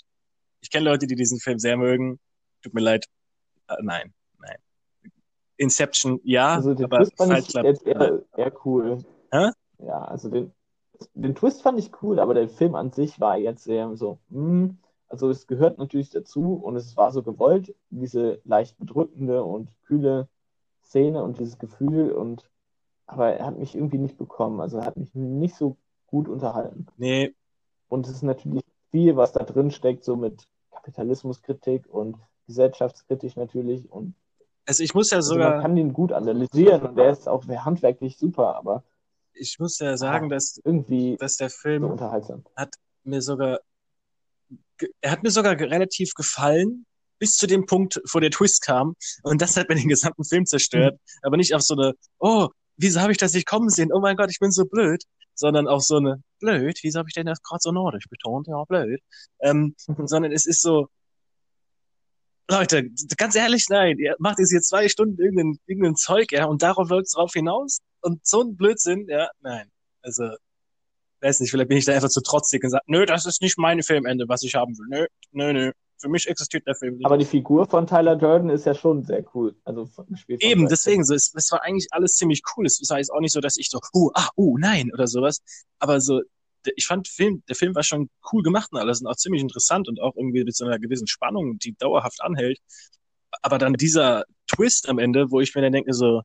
[0.62, 2.20] Ich kenne Leute, die diesen Film sehr mögen.
[2.62, 3.06] Tut mir leid.
[3.68, 4.58] Äh, nein, nein.
[5.58, 9.04] Inception, ja, Also den aber Twist fand ich jetzt eher, eher cool.
[9.32, 9.50] Hä?
[9.80, 10.52] Ja, also den,
[11.14, 14.78] den Twist fand ich cool, aber der Film an sich war jetzt eher so, hm,
[15.08, 20.28] also es gehört natürlich dazu und es war so gewollt, diese leicht bedrückende und kühle
[20.84, 22.50] Szene und dieses Gefühl und
[23.06, 25.78] aber er hat mich irgendwie nicht bekommen, also er hat mich nicht so
[26.08, 26.88] gut unterhalten.
[26.98, 27.34] Nee,
[27.88, 32.18] Und es ist natürlich viel, was da drin steckt, so mit Kapitalismuskritik und
[32.48, 34.14] gesellschaftskritisch natürlich und
[34.66, 37.48] also ich muss ja also man sogar, kann den gut analysieren und der ist auch
[37.48, 38.84] handwerklich super, aber
[39.40, 42.44] ich muss ja sagen, dass, irgendwie dass der so Film unterhaltsam.
[43.04, 43.60] mir sogar,
[45.02, 46.86] er hat mir sogar relativ gefallen,
[47.20, 48.96] bis zu dem Punkt, wo der Twist kam.
[49.24, 51.00] Und das hat mir den gesamten Film zerstört.
[51.24, 53.92] Aber nicht auf so eine, oh, wieso habe ich das nicht kommen sehen?
[53.92, 55.04] Oh mein Gott, ich bin so blöd.
[55.34, 58.48] Sondern auf so eine, blöd, wieso habe ich denn das gerade so nordisch betont?
[58.48, 59.02] Ja, blöd.
[59.40, 59.76] Ähm,
[60.06, 60.88] sondern es ist so,
[62.50, 66.62] Leute, ganz ehrlich, nein, ihr macht jetzt hier zwei Stunden irgendein, irgendein Zeug, ja, und
[66.62, 67.80] darauf läuft es drauf hinaus.
[68.02, 69.70] Und so ein Blödsinn, ja, nein.
[70.02, 70.30] Also,
[71.22, 73.58] weiß nicht, vielleicht bin ich da einfach zu trotzig und sage, nö, das ist nicht
[73.58, 74.88] mein Filmende, was ich haben will.
[74.90, 75.72] Nö, nö, nö.
[76.00, 77.06] Für mich existiert der Film nicht.
[77.08, 79.56] Aber die Figur von Tyler Durden ist ja schon sehr cool.
[79.66, 79.90] Also
[80.28, 82.68] Eben, deswegen, so, es, es war eigentlich alles ziemlich cool.
[82.68, 85.42] Es war jetzt auch nicht so, dass ich so, uh, ah, uh, nein, oder sowas.
[85.80, 86.22] Aber so,
[86.76, 89.88] ich fand, Film, der Film war schon cool gemacht und alles und auch ziemlich interessant
[89.88, 92.60] und auch irgendwie mit so einer gewissen Spannung, die dauerhaft anhält.
[93.42, 96.22] Aber dann dieser Twist am Ende, wo ich mir dann denke so,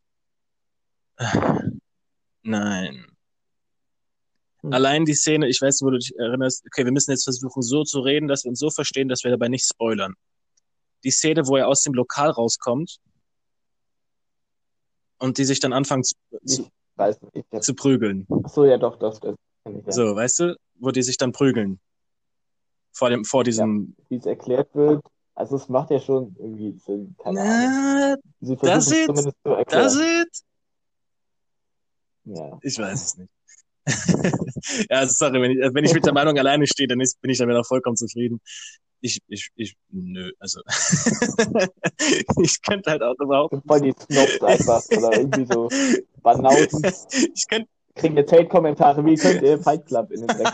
[2.43, 3.07] nein.
[4.63, 4.73] Hm.
[4.73, 7.63] Allein die Szene, ich weiß nicht, wo du dich erinnerst, okay, wir müssen jetzt versuchen,
[7.63, 10.15] so zu reden, dass wir uns so verstehen, dass wir dabei nicht spoilern.
[11.05, 12.99] Die Szene, wo er aus dem Lokal rauskommt
[15.19, 17.19] und die sich dann anfangen zu, zu, weiß
[17.61, 18.27] zu prügeln.
[18.45, 19.35] ach so, ja doch, das, das
[19.69, 19.93] ich ja.
[19.93, 21.81] So, weißt du, wo die sich dann prügeln.
[22.93, 25.03] Vor dem, vor diesem, Wie es erklärt wird.
[25.35, 27.17] Also es macht ja schon irgendwie Sinn.
[27.19, 27.51] Keine Ahnung.
[27.51, 29.35] na, Sie das erklären.
[29.67, 30.43] das it?
[32.25, 32.59] Ja.
[32.63, 33.31] Ich weiß es nicht.
[34.91, 37.31] ja, also sorry, wenn ich, wenn ich mit der Meinung alleine stehe, dann ist, bin
[37.31, 38.41] ich damit auch vollkommen zufrieden.
[39.01, 40.61] Ich, ich, ich, nö, also.
[42.41, 43.57] ich könnte halt auch überhaupt.
[43.67, 45.69] Voll die Snobs einfach oder irgendwie so
[46.23, 46.83] Banausen.
[47.35, 47.69] ich könnte.
[47.95, 50.53] Kriegen jetzt Hate-Kommentare, wie könnt ihr Fight Club in den Dreck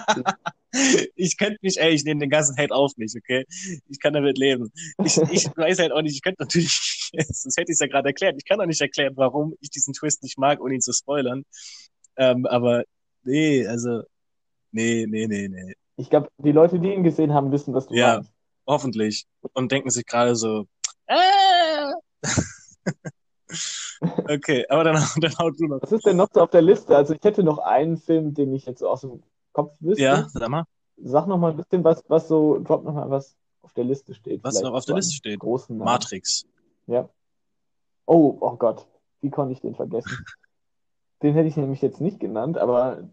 [1.14, 3.44] ich könnte mich, ey, ich nehme den ganzen Hate auf mich, okay?
[3.88, 4.70] Ich kann damit leben.
[5.04, 8.08] Ich, ich weiß halt auch nicht, ich könnte natürlich, das hätte ich es ja gerade
[8.08, 10.92] erklärt, ich kann auch nicht erklären, warum ich diesen Twist nicht mag, ohne ihn zu
[10.92, 11.44] spoilern.
[12.16, 12.84] Ähm, aber
[13.22, 14.02] nee, also,
[14.72, 15.74] nee, nee, nee, nee.
[15.96, 18.30] Ich glaube, die Leute, die ihn gesehen haben, wissen, was du Ja, meinst.
[18.66, 19.26] hoffentlich.
[19.54, 20.66] Und denken sich gerade so,
[21.06, 21.92] äh.
[24.28, 25.82] Okay, aber dann, dann haut du noch.
[25.82, 26.96] Was ist denn noch so auf der Liste?
[26.96, 29.22] Also ich hätte noch einen Film, den ich jetzt so aus dem
[29.52, 30.02] Kopf wüsste.
[30.02, 30.64] Ja, sag mal,
[30.96, 34.14] Sag noch mal ein bisschen was, was so, drop noch mal was auf der Liste
[34.14, 34.42] steht.
[34.42, 35.38] was noch auf der Liste steht.
[35.40, 35.84] Großen Namen.
[35.84, 36.44] Matrix.
[36.86, 37.08] Ja.
[38.06, 38.86] Oh, oh Gott.
[39.20, 40.10] Wie konnte ich den vergessen?
[41.22, 43.08] Den hätte ich nämlich jetzt nicht genannt, aber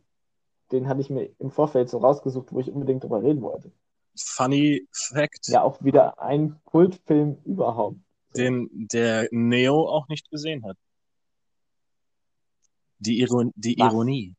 [0.72, 3.72] den hatte ich mir im Vorfeld so rausgesucht, wo ich unbedingt drüber reden wollte.
[4.16, 7.98] Funny Fact, Ja, auch wieder ein Kultfilm überhaupt.
[8.38, 10.78] Den der Neo auch nicht gesehen hat.
[13.00, 13.92] Die, Iron die Was?
[13.92, 14.36] Ironie.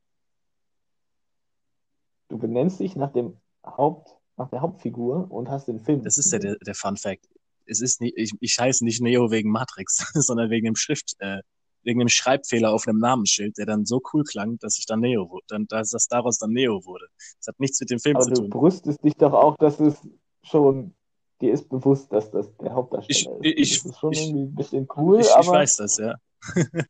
[2.29, 6.03] Du benennst dich nach dem Haupt, nach der Hauptfigur und hast den Film.
[6.03, 7.29] Das ist ja der, der Fun Fact.
[7.67, 11.43] Es ist nicht, ich, ich heiße nicht Neo wegen Matrix, sondern wegen dem Schrift, äh,
[11.87, 15.31] wegen dem Schreibfehler auf einem Namensschild, der dann so cool klang, dass ich dann Neo
[15.31, 17.07] wurde, dann, dass das daraus dann Neo wurde.
[17.39, 18.51] Das hat nichts mit dem Film Aber zu du tun.
[18.51, 19.97] brüstest dich doch auch, dass es
[20.43, 20.96] schon,
[21.41, 23.71] dir ist bewusst, dass das der Hauptdarsteller Ich- ist.
[23.71, 26.15] ich- das ist schon ich- irgendwie ein bisschen cool, Ich, ich aber weiß das, ja.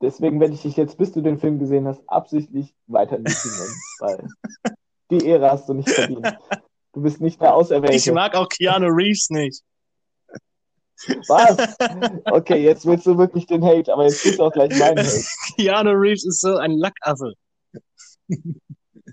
[0.00, 3.74] deswegen werde ich dich jetzt, bis du den Film gesehen hast, absichtlich weiter nicht nennen,
[4.00, 4.28] weil
[5.10, 6.36] die Ehre hast du nicht verdient.
[6.92, 8.12] Du bist nicht der Ich Auserwählte.
[8.12, 9.62] mag auch Keanu Reeves nicht.
[11.28, 11.56] Was?
[12.24, 15.24] Okay, jetzt willst du wirklich den Hate, aber jetzt kriegst du auch gleich meinen Hate.
[15.56, 17.34] Keanu Reeves ist so ein Lackaffe.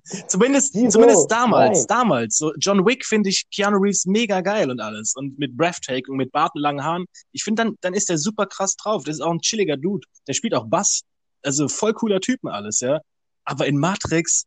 [0.27, 0.89] zumindest, Wieso?
[0.89, 1.87] zumindest damals, Nein.
[1.87, 2.37] damals.
[2.37, 5.15] So John Wick finde ich Keanu Reeves mega geil und alles.
[5.15, 7.05] Und mit Breathtaking, mit Bart und langen Haaren.
[7.31, 9.03] Ich finde, dann, dann ist der super krass drauf.
[9.03, 10.07] Das ist auch ein chilliger Dude.
[10.27, 11.01] Der spielt auch Bass.
[11.43, 13.01] Also voll cooler Typen alles, ja.
[13.43, 14.45] Aber in Matrix,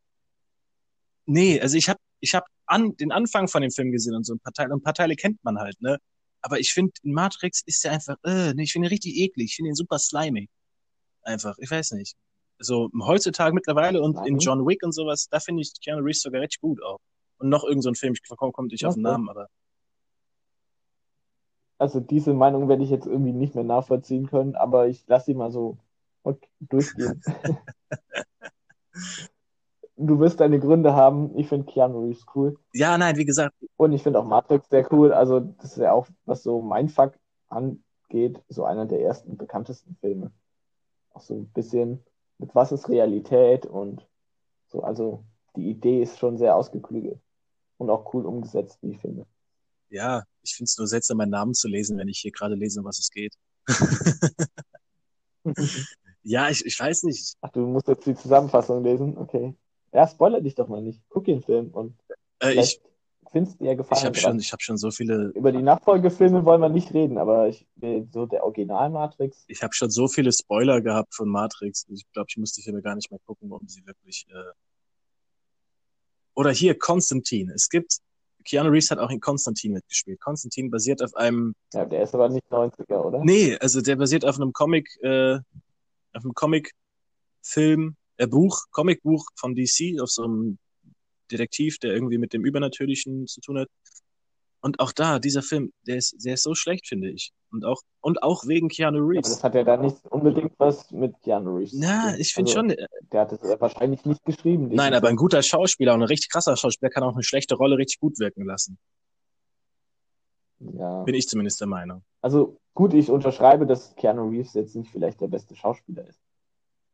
[1.26, 4.34] nee, also ich habe ich hab an, den Anfang von dem Film gesehen und so
[4.34, 5.98] ein paar Teile, ein paar Teile kennt man halt, ne.
[6.40, 9.46] Aber ich finde, in Matrix ist der einfach, äh, nee, ich finde ihn richtig eklig.
[9.50, 10.48] Ich finde ihn super slimy.
[11.22, 12.14] Einfach, ich weiß nicht.
[12.58, 14.38] So heutzutage mittlerweile und in Slimy?
[14.38, 16.98] John Wick und sowas, da finde ich Keanu Reeves sogar richtig gut auch.
[17.38, 19.04] Und noch irgend so ein Film, ich komme kommt nicht auf den.
[19.04, 19.48] Namen, aber
[21.78, 25.34] Also diese Meinung werde ich jetzt irgendwie nicht mehr nachvollziehen können, aber ich lasse sie
[25.34, 25.78] mal so
[26.60, 27.22] durchgehen.
[29.96, 31.36] du wirst deine Gründe haben.
[31.38, 32.58] Ich finde Keanu Reeves cool.
[32.72, 35.12] ja, nein, wie gesagt, Und ich finde auch Matrix sehr cool.
[35.12, 37.14] Also das ist ja auch, was so Mindfuck
[37.48, 40.32] angeht, so einer der ersten bekanntesten Filme.
[41.12, 42.04] Auch so ein bisschen
[42.38, 44.06] mit was ist Realität und
[44.66, 44.82] so.
[44.82, 45.24] Also
[45.56, 47.20] die Idee ist schon sehr ausgeklügelt
[47.78, 49.26] und auch cool umgesetzt, wie ich finde.
[49.90, 52.80] ja, ich finde es nur seltsam, meinen Namen zu lesen, wenn ich hier gerade lese,
[52.80, 53.34] um was es geht.
[56.22, 57.34] ja, ich, ich weiß nicht.
[57.40, 59.16] Ach, du musst jetzt die Zusammenfassung lesen?
[59.18, 59.54] Okay.
[59.92, 61.02] Ja, spoiler dich doch mal nicht.
[61.08, 61.98] Guck den Film und
[62.40, 62.80] Äh, ich
[63.30, 63.98] findest dir gefallen.
[64.00, 67.18] ich habe schon, ich hab schon so viele, Über die Nachfolgefilme wollen wir nicht reden,
[67.18, 67.66] aber ich,
[68.12, 71.86] so der Original-Matrix, ich habe schon so viele Spoiler gehabt von Matrix.
[71.88, 74.26] Ich glaube, ich muss die Filme gar nicht mehr gucken, um sie wirklich.
[74.30, 74.52] Äh...
[76.34, 77.50] Oder hier Konstantin.
[77.50, 77.98] Es gibt
[78.44, 80.20] Keanu Reeves hat auch in Konstantin mitgespielt.
[80.20, 83.22] Konstantin basiert auf einem ja, der ist aber nicht 90er, oder?
[83.22, 85.34] Nee, also der basiert auf einem Comic, äh,
[86.14, 90.58] auf einem Comic-Film, äh, Buch, Comicbuch von DC, auf so einem
[91.30, 93.68] Detektiv, der irgendwie mit dem Übernatürlichen zu tun hat.
[94.60, 97.32] Und auch da, dieser Film, der ist, der ist so schlecht, finde ich.
[97.52, 99.30] Und auch, und auch wegen Keanu Aber Reeves.
[99.30, 102.74] das hat ja da nicht unbedingt was mit Keanu Reeves Na, ich finde Also, schon,
[103.12, 104.68] Der hat es ja wahrscheinlich nicht geschrieben.
[104.68, 107.78] nein, aber ein guter Schauspieler und ein richtig krasser Schauspieler kann auch eine schlechte Rolle
[107.78, 108.78] richtig gut wirken lassen.
[110.60, 111.02] Ja.
[111.04, 112.02] Bin ich zumindest der Meinung.
[112.20, 116.20] Also gut, ich unterschreibe, dass Keanu Reeves jetzt nicht vielleicht der beste Schauspieler ist.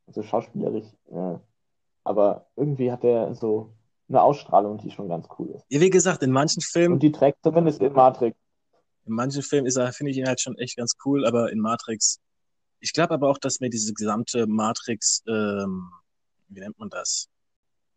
[0.06, 1.40] Also schauspielerisch, ja.
[2.04, 3.72] Aber irgendwie hat er so
[4.08, 5.64] eine Ausstrahlung, die schon ganz cool ist.
[5.68, 8.36] Ja, wie gesagt, in manchen Filmen Und die trägt zumindest in Matrix.
[9.06, 11.60] In manchen Filmen ist er, finde ich ihn halt schon echt ganz cool, aber in
[11.60, 12.20] Matrix,
[12.80, 15.90] ich glaube aber auch, dass mir diese gesamte Matrix, ähm,
[16.48, 17.28] wie nennt man das?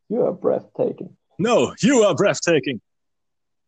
[0.09, 1.17] You are breathtaking.
[1.37, 2.81] No, you are breathtaking.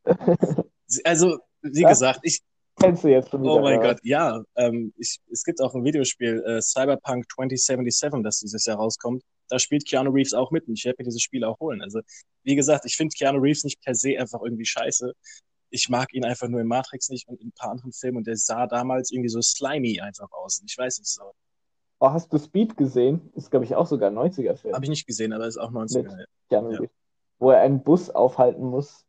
[1.04, 1.92] Also, wie Was?
[1.92, 2.42] gesagt, ich,
[2.80, 3.54] Kennst du jetzt schon wieder?
[3.54, 8.40] oh mein Gott, ja, ähm, ich, es gibt auch ein Videospiel, äh, Cyberpunk 2077, das
[8.40, 9.22] dieses Jahr rauskommt.
[9.50, 11.82] Da spielt Keanu Reeves auch mit und ich werde mir dieses Spiel auch holen.
[11.82, 12.02] Also,
[12.44, 15.14] wie gesagt, ich finde Keanu Reeves nicht per se einfach irgendwie scheiße.
[15.72, 18.28] Ich mag ihn einfach nur in Matrix nicht und in ein paar anderen Filmen und
[18.28, 20.60] der sah damals irgendwie so slimy einfach aus.
[20.60, 21.24] Und ich weiß nicht so.
[22.00, 23.30] Oh, hast du Speed gesehen?
[23.36, 24.74] Ist, glaube ich, auch sogar ein 90er-Film.
[24.74, 26.26] Habe ich nicht gesehen, aber ist auch 90er.
[26.50, 26.80] Keanu Ja.
[26.80, 26.96] Reeves.
[27.40, 29.06] Wo er einen Bus aufhalten muss,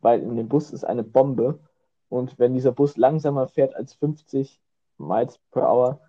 [0.00, 1.60] weil in dem Bus ist eine Bombe
[2.08, 4.60] und wenn dieser Bus langsamer fährt als 50
[4.98, 6.00] Miles per Hour,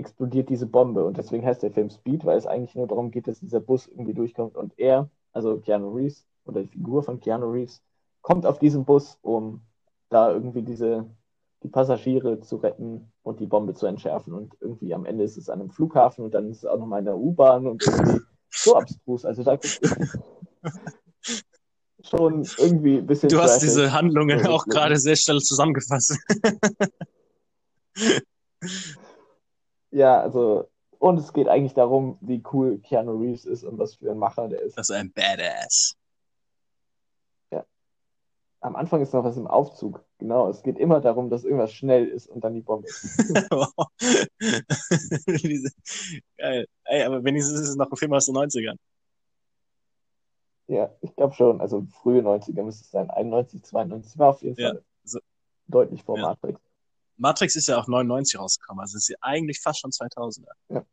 [0.00, 3.28] explodiert diese Bombe und deswegen heißt der Film Speed, weil es eigentlich nur darum geht,
[3.28, 7.50] dass dieser Bus irgendwie durchkommt und er, also Keanu Reeves oder die Figur von Keanu
[7.50, 7.82] Reeves,
[8.22, 9.60] kommt auf diesen Bus, um
[10.08, 11.06] da irgendwie diese
[11.62, 14.32] die Passagiere zu retten und die Bombe zu entschärfen.
[14.32, 17.00] Und irgendwie am Ende ist es an einem Flughafen und dann ist es auch nochmal
[17.00, 19.24] in der U-Bahn und irgendwie so abstrus.
[19.24, 19.58] Also da
[22.02, 23.28] schon irgendwie ein bisschen.
[23.28, 26.18] Du hast diese Handlungen auch gerade sehr schnell zusammengefasst.
[29.90, 30.68] ja, also,
[30.98, 34.48] und es geht eigentlich darum, wie cool Keanu Reeves ist und was für ein Macher
[34.48, 34.76] der ist.
[34.76, 35.96] Das ist ein Badass
[38.60, 40.04] am Anfang ist noch was im Aufzug.
[40.18, 42.88] Genau, es geht immer darum, dass irgendwas schnell ist und dann die Bombe.
[46.36, 46.66] Geil.
[46.84, 48.76] Ey, aber wenigstens ist es noch ein Film aus den 90ern.
[50.66, 51.60] Ja, ich glaube schon.
[51.60, 53.10] Also frühe 90er müsste es sein.
[53.10, 54.18] 91, 92.
[54.18, 55.20] War auf jeden ja, Fall so,
[55.66, 56.22] deutlich vor ja.
[56.22, 56.60] Matrix.
[57.20, 58.80] Matrix ist ja auch 99 rausgekommen.
[58.80, 60.46] Also ist ja eigentlich fast schon 2000er.
[60.70, 60.84] Ja.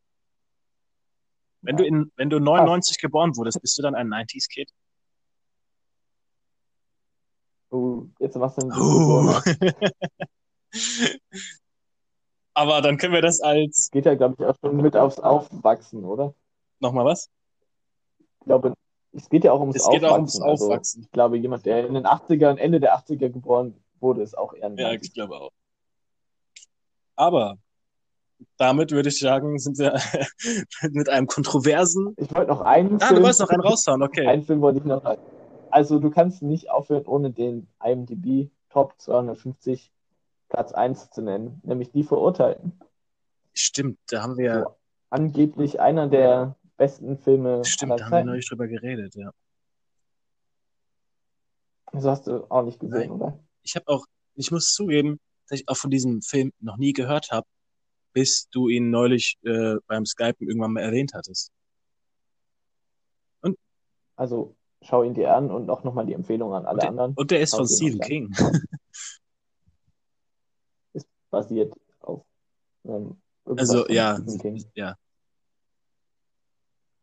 [1.61, 1.83] Wenn, ja.
[1.83, 3.01] Du in, wenn du 99 Ach.
[3.01, 4.69] geboren wurdest, bist du dann ein 90s-Kid?
[7.69, 8.71] Oh, jetzt was denn?
[8.71, 9.33] Uh.
[12.53, 13.89] Aber dann können wir das als.
[13.91, 16.33] Geht ja, glaube ich, auch schon mit aufs Aufwachsen, oder?
[16.79, 17.29] Nochmal was?
[18.19, 18.73] Ich glaube,
[19.13, 20.01] es geht ja auch ums es Aufwachsen.
[20.01, 20.99] Geht auch ums Aufwachsen.
[20.99, 24.53] Also, ich glaube, jemand, der in den 80ern, Ende der 80er geboren wurde, ist auch
[24.53, 25.51] eher ein Ja, ich glaube auch.
[27.17, 27.57] Aber
[28.57, 29.93] damit würde ich sagen, sind wir
[30.91, 32.13] mit einem kontroversen.
[32.17, 33.01] Ich wollte noch einen.
[33.01, 34.25] Ah, Film, du wolltest noch einen raushauen, okay.
[34.25, 35.03] Einen Film wollte ich noch
[35.69, 39.91] also du kannst nicht aufhören, ohne den IMDb Top 250
[40.49, 42.79] Platz 1 zu nennen, nämlich die Verurteilten.
[43.53, 44.63] Stimmt, da haben wir.
[44.63, 44.75] So,
[45.09, 47.65] angeblich einer der besten Filme.
[47.65, 49.31] Stimmt, da haben wir neulich drüber geredet, ja.
[51.91, 53.11] Das hast du auch nicht gesehen, Nein.
[53.11, 53.39] oder?
[53.63, 54.05] Ich habe auch,
[54.35, 57.47] ich muss zugeben, dass ich auch von diesem Film noch nie gehört habe,
[58.13, 61.51] bis du ihn neulich äh, beim Skypen irgendwann mal erwähnt hattest.
[63.41, 63.57] Und?
[64.15, 67.13] Also, schau ihn dir an und auch nochmal die Empfehlung an alle und der, anderen.
[67.13, 68.33] Und der ist von Stephen King.
[70.93, 72.25] ist basiert auf
[72.85, 74.19] ähm, Also ja,
[74.73, 74.95] ja.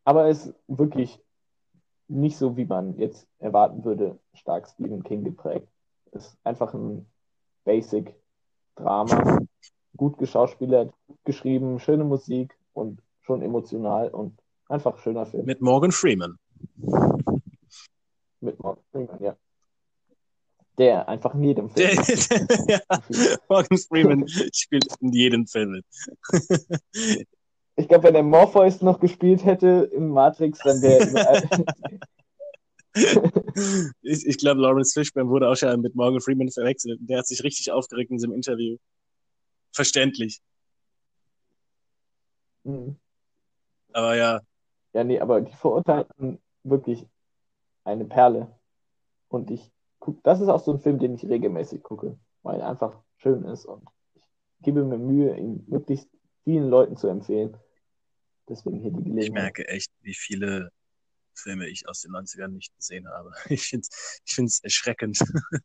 [0.05, 1.19] Aber es ist wirklich
[2.09, 5.69] nicht so, wie man jetzt erwarten würde, stark Stephen King geprägt.
[6.13, 7.07] Es ist einfach ein
[7.65, 8.15] Basic
[8.77, 9.41] Drama,
[9.97, 15.47] gut geschauspielert, gut geschrieben, schöne Musik und schon emotional und einfach schöner Film.
[15.47, 16.39] Mit Morgan Freeman
[18.45, 19.37] mit Morgan Freeman, ja.
[20.79, 21.89] Der einfach in jedem Film.
[22.69, 22.81] ja,
[23.49, 25.87] Morgan Freeman spielt in jedem Film mit.
[27.77, 31.43] ich glaube, wenn er Morpheus noch gespielt hätte in Matrix, dann wäre.
[34.03, 37.01] ich ich glaube, Lawrence Fishburne wurde auch schon mit Morgan Freeman verwechselt.
[37.03, 38.77] Der hat sich richtig aufgeregt in diesem Interview.
[39.73, 40.41] Verständlich.
[42.63, 42.97] Mhm.
[43.93, 44.41] Aber ja.
[44.93, 47.07] Ja, nee, aber die Verurteilten wirklich
[47.85, 48.55] eine Perle.
[49.29, 52.69] Und ich gucke, das ist auch so ein Film, den ich regelmäßig gucke, weil er
[52.69, 53.83] einfach schön ist und
[54.59, 56.09] ich gebe mir Mühe, ihn möglichst
[56.45, 57.57] vielen Leuten zu empfehlen.
[58.49, 59.25] Deswegen hier die Gelegenheit.
[59.25, 60.71] Ich merke echt, wie viele
[61.35, 63.33] Filme ich aus den 90ern nicht gesehen habe.
[63.51, 65.19] Ich finde es ich find's erschreckend.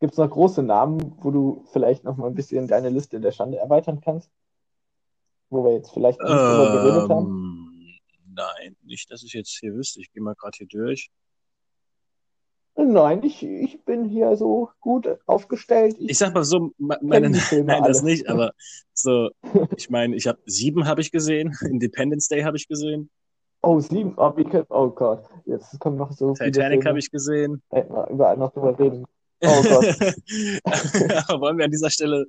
[0.00, 3.32] Gibt es noch große Namen, wo du vielleicht noch mal ein bisschen deine Liste der
[3.32, 4.30] Schande erweitern kannst?
[5.48, 8.00] Wo wir jetzt vielleicht nicht ähm, drüber geredet haben?
[8.34, 10.00] Nein, nicht, dass ich jetzt hier wüsste.
[10.00, 11.10] Ich gehe mal gerade hier durch.
[12.76, 15.96] Nein, ich, ich bin hier so gut aufgestellt.
[16.00, 17.86] Ich, ich sag mal so, meine, nein, alle.
[17.86, 18.52] das nicht, aber
[18.92, 19.30] so,
[19.76, 23.10] ich meine, ich habe sieben habe ich gesehen, Independence Day habe ich gesehen.
[23.64, 27.62] Oh, sieben, oh, wie, oh Gott, jetzt kommen noch so Titanic habe ich gesehen.
[27.70, 29.04] Hätten wir überall noch drüber reden.
[29.42, 29.84] Oh Gott.
[31.40, 32.26] wollen wir an dieser Stelle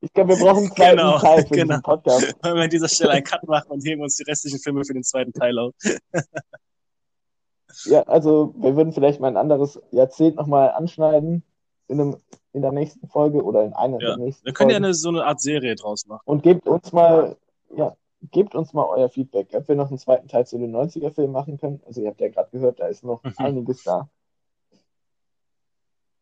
[0.00, 1.66] ich glaube, wir brauchen einen zweiten genau, Teil für genau.
[1.66, 2.36] diesen Podcast.
[2.42, 4.94] Wollen wir an dieser Stelle einen Cut machen und heben uns die restlichen Filme für
[4.94, 5.74] den zweiten Teil auf.
[7.84, 11.42] ja, also wir würden vielleicht mal ein anderes Jahrzehnt nochmal anschneiden
[11.88, 12.16] in, einem,
[12.52, 14.08] in der nächsten Folge oder in einer ja.
[14.08, 14.84] der nächsten Wir können Folgen.
[14.84, 16.22] ja eine, so eine Art Serie draus machen.
[16.24, 17.36] Und gebt uns mal,
[17.76, 21.32] ja, gebt uns mal euer Feedback, ob wir noch einen zweiten Teil zu den 90er-Filmen
[21.32, 21.80] machen können.
[21.86, 23.34] Also ihr habt ja gerade gehört, da ist noch mhm.
[23.36, 24.08] einiges da.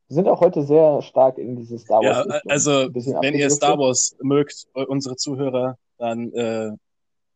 [0.08, 2.26] Wir sind auch heute sehr stark in dieses Star Wars.
[2.28, 6.70] Ja, also wenn ihr Star Wars mögt, unsere Zuhörer, dann äh,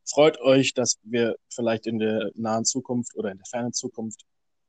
[0.08, 4.24] freut euch, dass wir vielleicht in der nahen Zukunft oder in der fernen Zukunft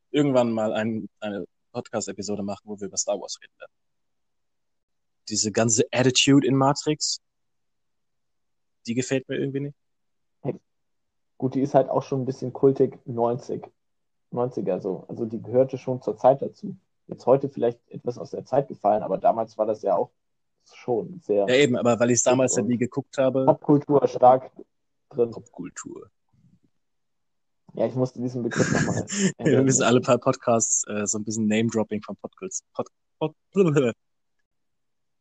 [0.09, 3.71] irgendwann mal ein, eine Podcast-Episode machen, wo wir über Star Wars reden werden.
[5.29, 7.21] Diese ganze Attitude in Matrix,
[8.87, 9.75] die gefällt mir irgendwie nicht.
[11.41, 13.67] Gut, die ist halt auch schon ein bisschen kultig 90.
[14.31, 15.05] 90er so.
[15.07, 16.75] Also die gehörte schon zur Zeit dazu.
[17.07, 20.11] Jetzt heute vielleicht etwas aus der Zeit gefallen, aber damals war das ja auch
[20.71, 21.47] schon sehr.
[21.47, 23.45] Ja, eben, aber weil ich es damals halt nie geguckt habe.
[23.45, 24.51] Popkultur stark
[25.09, 25.31] drin.
[25.31, 26.11] Popkultur.
[27.73, 29.07] Ja, ich musste diesen Begriff nochmal.
[29.39, 32.63] Wir müssen alle paar Podcasts äh, so ein bisschen Name-Dropping von Podcasts.
[32.75, 32.87] Pod,
[33.17, 33.33] Pod,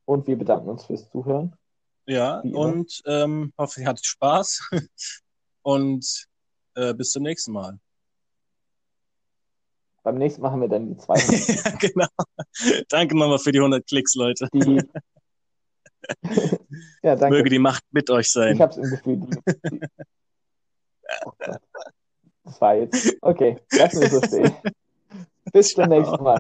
[0.05, 1.57] und wir bedanken uns fürs Zuhören.
[2.05, 4.69] Ja, und ähm, hoffe, ihr hattet Spaß.
[5.63, 6.27] und
[6.75, 7.79] äh, bis zum nächsten Mal.
[10.03, 11.65] Beim nächsten Mal haben wir dann die 200.
[11.65, 12.09] ja, genau.
[12.89, 14.49] Danke nochmal für die 100 Klicks, Leute.
[14.53, 14.83] Die...
[17.03, 17.37] ja, danke.
[17.37, 18.55] Möge die Macht mit euch sein.
[18.55, 19.31] Ich habe es im Gefühl, die...
[21.25, 21.33] Oh
[22.45, 23.17] das war jetzt.
[23.21, 24.55] Okay, lassen wir so stehen.
[25.53, 26.25] Bis zum nächsten Mal.